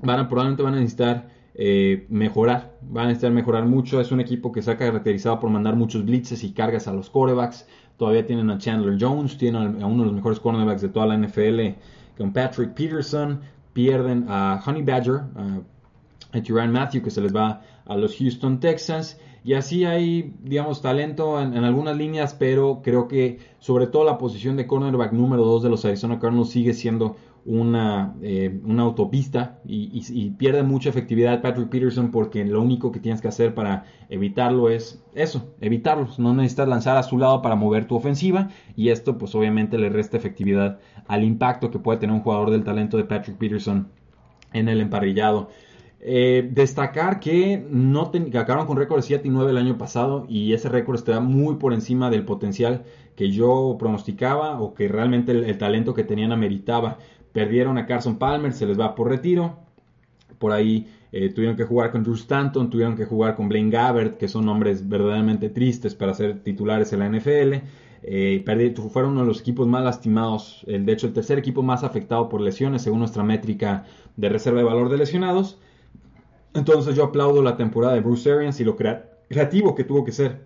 van 0.01 0.19
a, 0.19 0.29
probablemente 0.29 0.63
van 0.63 0.75
a 0.75 0.77
necesitar 0.77 1.29
eh, 1.53 2.05
mejorar. 2.09 2.77
Van 2.81 3.05
a 3.05 3.07
necesitar 3.09 3.31
mejorar 3.31 3.65
mucho. 3.65 3.99
Es 3.99 4.11
un 4.11 4.19
equipo 4.19 4.51
que 4.51 4.61
se 4.61 4.71
ha 4.71 4.77
caracterizado 4.77 5.39
por 5.39 5.49
mandar 5.49 5.75
muchos 5.75 6.05
blitzes 6.05 6.43
y 6.43 6.53
cargas 6.53 6.87
a 6.87 6.93
los 6.93 7.09
corebacks. 7.09 7.67
Todavía 7.97 8.25
tienen 8.25 8.49
a 8.49 8.57
Chandler 8.57 8.97
Jones, 8.99 9.37
tienen 9.37 9.81
a 9.81 9.85
uno 9.85 10.03
de 10.03 10.07
los 10.07 10.13
mejores 10.13 10.39
cornerbacks 10.39 10.81
de 10.81 10.89
toda 10.89 11.05
la 11.05 11.17
NFL 11.17 11.77
con 12.17 12.33
Patrick 12.33 12.73
Peterson. 12.73 13.41
Pierden 13.73 14.25
a 14.29 14.61
Honey 14.65 14.83
Badger, 14.83 15.23
a, 15.35 16.41
Tyrann 16.41 16.71
Matthew, 16.71 17.03
que 17.03 17.11
se 17.11 17.21
les 17.21 17.35
va 17.35 17.61
a 17.85 17.97
los 17.97 18.17
Houston 18.17 18.59
Texans. 18.59 19.17
Y 19.45 19.53
así 19.53 19.85
hay, 19.85 20.33
digamos, 20.41 20.81
talento 20.81 21.39
en, 21.39 21.63
algunas 21.63 21.95
líneas, 21.95 22.33
pero 22.33 22.81
creo 22.83 23.07
que 23.07 23.37
sobre 23.59 23.85
todo 23.85 24.03
la 24.03 24.17
posición 24.17 24.57
de 24.57 24.65
cornerback 24.65 25.11
número 25.13 25.45
2 25.45 25.61
de 25.61 25.69
los 25.69 25.85
Arizona 25.85 26.17
Cardinals 26.17 26.49
sigue 26.49 26.73
siendo 26.73 27.15
una, 27.45 28.15
eh, 28.23 28.59
una 28.63 28.81
autopista 28.81 29.59
y, 29.63 30.31
pierde 30.31 30.63
mucha 30.63 30.89
efectividad 30.89 31.43
Patrick 31.43 31.69
Peterson 31.69 32.09
porque 32.09 32.43
lo 32.43 32.59
único 32.59 32.91
que 32.91 32.99
tienes 32.99 33.21
que 33.21 33.27
hacer 33.27 33.53
para 33.53 33.85
evitarlo 34.09 34.67
es 34.71 35.05
eso, 35.13 35.53
evitarlo. 35.61 36.07
No 36.17 36.33
necesitas 36.33 36.67
lanzar 36.67 36.97
a 36.97 37.03
su 37.03 37.19
lado 37.19 37.43
para 37.43 37.53
mover 37.53 37.85
tu 37.85 37.95
ofensiva 37.95 38.49
y 38.75 38.89
esto 38.89 39.19
pues 39.19 39.35
obviamente 39.35 39.77
le 39.77 39.89
resta 39.89 40.17
efectividad 40.17 40.79
al 41.07 41.23
impacto 41.23 41.69
que 41.69 41.77
puede 41.77 41.99
tener 41.99 42.15
un 42.15 42.23
jugador 42.23 42.49
del 42.49 42.63
talento 42.63 42.97
de 42.97 43.03
Patrick 43.03 43.37
Peterson 43.37 43.89
en 44.53 44.69
el 44.69 44.81
emparrillado. 44.81 45.49
Eh, 46.07 46.47
destacar 46.51 47.19
que 47.19 47.65
no 47.67 48.11
acabaron 48.35 48.67
con 48.67 48.77
récord 48.77 48.97
de 48.97 49.07
7 49.07 49.27
y 49.27 49.31
9 49.31 49.49
el 49.49 49.57
año 49.57 49.75
pasado 49.79 50.27
y 50.29 50.53
ese 50.53 50.69
récord 50.69 50.97
está 50.97 51.19
muy 51.19 51.55
por 51.55 51.73
encima 51.73 52.11
del 52.11 52.25
potencial 52.25 52.83
que 53.15 53.31
yo 53.31 53.75
pronosticaba 53.79 54.61
o 54.61 54.75
que 54.75 54.87
realmente 54.87 55.31
el, 55.31 55.57
talento 55.57 55.95
que 55.95 56.03
tenían 56.03 56.31
ameritaba. 56.31 56.99
Perdieron 57.33 57.79
a 57.79 57.87
Carson 57.87 58.19
Palmer, 58.19 58.53
se 58.53 58.67
les 58.67 58.79
va 58.79 58.93
por 58.93 59.09
retiro. 59.09 59.57
Por 60.37 60.51
ahí 60.51 60.87
eh, 61.11 61.29
tuvieron 61.29 61.57
que 61.57 61.63
jugar 61.63 61.91
con 61.91 62.03
Drew 62.03 62.13
Stanton, 62.13 62.69
tuvieron 62.69 62.95
que 62.95 63.05
jugar 63.05 63.35
con 63.35 63.49
Blaine 63.49 63.71
Gabbert, 63.71 64.17
que 64.19 64.27
son 64.27 64.45
nombres 64.45 64.87
verdaderamente 64.87 65.49
tristes 65.49 65.95
para 65.95 66.13
ser 66.13 66.43
titulares 66.43 66.93
en 66.93 66.99
la 66.99 67.09
NFL. 67.09 67.65
Eh, 68.03 68.43
fueron 68.93 69.13
uno 69.13 69.21
de 69.21 69.27
los 69.27 69.39
equipos 69.39 69.67
más 69.67 69.83
lastimados, 69.83 70.63
de 70.67 70.93
hecho 70.93 71.07
el 71.07 71.13
tercer 71.13 71.39
equipo 71.39 71.63
más 71.63 71.83
afectado 71.83 72.29
por 72.29 72.41
lesiones 72.41 72.83
según 72.83 72.99
nuestra 72.99 73.23
métrica 73.23 73.85
de 74.17 74.29
reserva 74.29 74.59
de 74.59 74.65
valor 74.65 74.89
de 74.89 74.97
lesionados. 74.97 75.57
Entonces 76.55 76.95
yo 76.95 77.03
aplaudo 77.03 77.43
la 77.43 77.57
temporada 77.57 77.93
de 77.93 77.99
Bruce 77.99 78.31
Arians 78.31 78.59
y 78.59 78.63
lo 78.63 78.77
creativo 78.77 79.75
que 79.75 79.83
tuvo 79.83 80.05
que 80.05 80.13
ser 80.13 80.45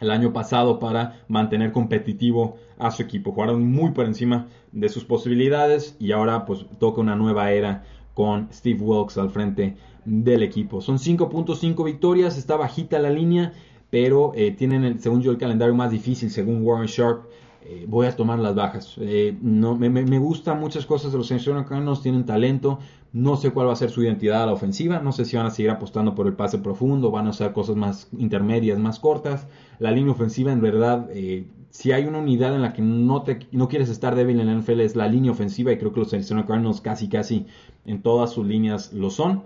el 0.00 0.10
año 0.10 0.32
pasado 0.32 0.78
para 0.78 1.24
mantener 1.28 1.72
competitivo 1.72 2.56
a 2.78 2.90
su 2.90 3.02
equipo. 3.02 3.32
Jugaron 3.32 3.70
muy 3.70 3.92
por 3.92 4.06
encima 4.06 4.48
de 4.72 4.88
sus 4.88 5.04
posibilidades 5.04 5.94
y 5.98 6.12
ahora 6.12 6.44
pues 6.46 6.66
toca 6.78 7.00
una 7.00 7.16
nueva 7.16 7.52
era 7.52 7.84
con 8.14 8.48
Steve 8.50 8.80
Wilkes 8.80 9.18
al 9.18 9.30
frente 9.30 9.76
del 10.06 10.42
equipo. 10.42 10.80
Son 10.80 10.96
5.5 10.96 11.84
victorias, 11.84 12.38
está 12.38 12.56
bajita 12.56 12.98
la 12.98 13.10
línea, 13.10 13.52
pero 13.90 14.32
eh, 14.34 14.52
tienen, 14.52 14.84
el, 14.84 15.00
según 15.00 15.20
yo, 15.20 15.32
el 15.32 15.38
calendario 15.38 15.74
más 15.74 15.90
difícil, 15.90 16.30
según 16.30 16.62
Warren 16.62 16.86
Sharp. 16.86 17.24
Eh, 17.68 17.84
voy 17.88 18.06
a 18.06 18.14
tomar 18.14 18.38
las 18.38 18.54
bajas. 18.54 18.94
Eh, 19.00 19.36
no, 19.42 19.76
me, 19.76 19.90
me, 19.90 20.18
gustan 20.20 20.60
muchas 20.60 20.86
cosas 20.86 21.10
de 21.10 21.18
los 21.18 21.28
Cardinals, 21.28 22.00
tienen 22.00 22.24
talento. 22.24 22.78
No 23.12 23.36
sé 23.36 23.50
cuál 23.50 23.66
va 23.66 23.72
a 23.72 23.76
ser 23.76 23.90
su 23.90 24.04
identidad 24.04 24.44
a 24.44 24.46
la 24.46 24.52
ofensiva. 24.52 25.00
No 25.00 25.10
sé 25.10 25.24
si 25.24 25.36
van 25.36 25.46
a 25.46 25.50
seguir 25.50 25.70
apostando 25.70 26.14
por 26.14 26.28
el 26.28 26.34
pase 26.34 26.58
profundo, 26.58 27.10
van 27.10 27.26
a 27.26 27.30
hacer 27.30 27.52
cosas 27.52 27.74
más 27.74 28.08
intermedias, 28.16 28.78
más 28.78 29.00
cortas. 29.00 29.48
La 29.80 29.90
línea 29.90 30.12
ofensiva, 30.12 30.52
en 30.52 30.60
verdad, 30.60 31.08
eh, 31.10 31.48
si 31.70 31.90
hay 31.90 32.04
una 32.04 32.18
unidad 32.18 32.54
en 32.54 32.62
la 32.62 32.72
que 32.72 32.82
no, 32.82 33.22
te, 33.22 33.48
no 33.50 33.68
quieres 33.68 33.88
estar 33.88 34.14
débil 34.14 34.38
en 34.38 34.46
la 34.46 34.54
NFL 34.54 34.80
es 34.80 34.94
la 34.94 35.08
línea 35.08 35.32
ofensiva 35.32 35.72
y 35.72 35.78
creo 35.78 35.92
que 35.92 36.00
los 36.00 36.14
Arizona 36.14 36.46
Cardinals 36.46 36.80
casi 36.80 37.08
casi 37.08 37.46
en 37.84 38.00
todas 38.00 38.30
sus 38.30 38.46
líneas 38.46 38.92
lo 38.92 39.10
son. 39.10 39.42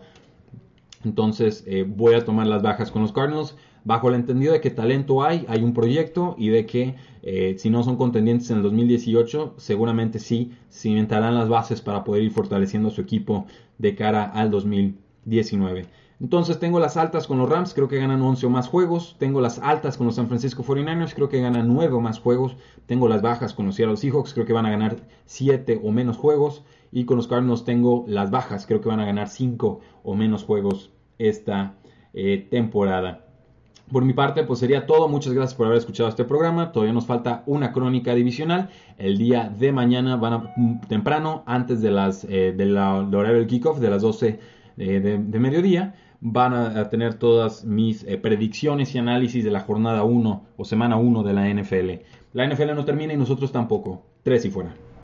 Entonces 1.04 1.64
voy 1.88 2.12
a 2.12 2.24
tomar 2.26 2.46
las 2.46 2.62
bajas 2.62 2.90
con 2.90 3.00
los 3.00 3.12
Cardinals 3.12 3.56
bajo 3.84 4.08
el 4.08 4.14
entendido 4.14 4.52
de 4.52 4.60
que 4.60 4.70
talento 4.70 5.22
hay, 5.22 5.44
hay 5.48 5.62
un 5.62 5.72
proyecto 5.72 6.34
y 6.38 6.48
de 6.48 6.66
que 6.66 6.96
eh, 7.22 7.56
si 7.58 7.70
no 7.70 7.82
son 7.82 7.96
contendientes 7.96 8.50
en 8.50 8.58
el 8.58 8.62
2018, 8.62 9.54
seguramente 9.56 10.18
sí 10.18 10.52
cimentarán 10.70 11.34
las 11.34 11.48
bases 11.48 11.80
para 11.80 12.04
poder 12.04 12.22
ir 12.22 12.30
fortaleciendo 12.30 12.90
su 12.90 13.00
equipo 13.00 13.46
de 13.78 13.94
cara 13.94 14.24
al 14.24 14.50
2019. 14.50 15.86
Entonces 16.20 16.58
tengo 16.58 16.80
las 16.80 16.98
altas 16.98 17.26
con 17.26 17.38
los 17.38 17.48
Rams, 17.48 17.72
creo 17.72 17.88
que 17.88 17.96
ganan 17.96 18.20
11 18.20 18.44
o 18.44 18.50
más 18.50 18.68
juegos. 18.68 19.16
Tengo 19.18 19.40
las 19.40 19.58
altas 19.58 19.96
con 19.96 20.06
los 20.06 20.16
San 20.16 20.28
Francisco 20.28 20.62
49ers, 20.62 21.14
creo 21.14 21.30
que 21.30 21.40
ganan 21.40 21.66
9 21.66 21.94
o 21.94 22.00
más 22.00 22.18
juegos. 22.18 22.56
Tengo 22.84 23.08
las 23.08 23.22
bajas 23.22 23.54
con 23.54 23.64
los 23.64 23.76
Seattle 23.76 23.96
Seahawks, 23.96 24.34
creo 24.34 24.44
que 24.44 24.52
van 24.52 24.66
a 24.66 24.70
ganar 24.70 24.96
7 25.24 25.80
o 25.82 25.90
menos 25.90 26.18
juegos. 26.18 26.62
Y 26.92 27.06
con 27.06 27.16
los 27.16 27.26
Cardinals 27.26 27.64
tengo 27.64 28.04
las 28.06 28.30
bajas, 28.30 28.66
creo 28.66 28.82
que 28.82 28.90
van 28.90 29.00
a 29.00 29.06
ganar 29.06 29.28
5 29.28 29.80
o 30.02 30.14
menos 30.14 30.44
juegos 30.44 30.90
esta 31.18 31.76
eh, 32.12 32.46
temporada. 32.50 33.29
Por 33.90 34.04
mi 34.04 34.12
parte, 34.12 34.44
pues 34.44 34.60
sería 34.60 34.86
todo. 34.86 35.08
Muchas 35.08 35.32
gracias 35.32 35.54
por 35.54 35.66
haber 35.66 35.78
escuchado 35.78 36.08
este 36.08 36.24
programa. 36.24 36.70
Todavía 36.70 36.92
nos 36.92 37.06
falta 37.06 37.42
una 37.46 37.72
crónica 37.72 38.14
divisional. 38.14 38.70
El 38.98 39.18
día 39.18 39.52
de 39.56 39.72
mañana 39.72 40.16
van 40.16 40.32
a, 40.32 40.52
mm, 40.56 40.82
temprano, 40.88 41.42
antes 41.46 41.82
de 41.82 41.90
las 41.90 42.24
eh, 42.24 42.54
de 42.56 42.66
la, 42.66 42.94
horario 42.94 43.38
del 43.38 43.48
kickoff, 43.48 43.80
de 43.80 43.90
las 43.90 44.02
12 44.02 44.38
eh, 44.76 45.00
de, 45.00 45.38
mediodía, 45.40 45.94
van 46.20 46.54
a, 46.54 46.88
tener 46.88 47.14
todas 47.14 47.64
mis 47.64 48.04
eh, 48.04 48.16
predicciones 48.16 48.94
y 48.94 48.98
análisis 48.98 49.42
de 49.44 49.50
la 49.50 49.60
jornada 49.60 50.04
1 50.04 50.42
o 50.56 50.64
semana 50.64 50.96
1 50.96 51.22
de 51.24 51.32
la 51.32 51.48
NFL. 51.48 51.90
La 52.32 52.46
NFL 52.46 52.74
no 52.76 52.84
termina 52.84 53.12
y 53.12 53.16
nosotros 53.16 53.50
tampoco. 53.50 54.02
Tres 54.22 54.44
y 54.44 54.50
fuera. 54.50 54.72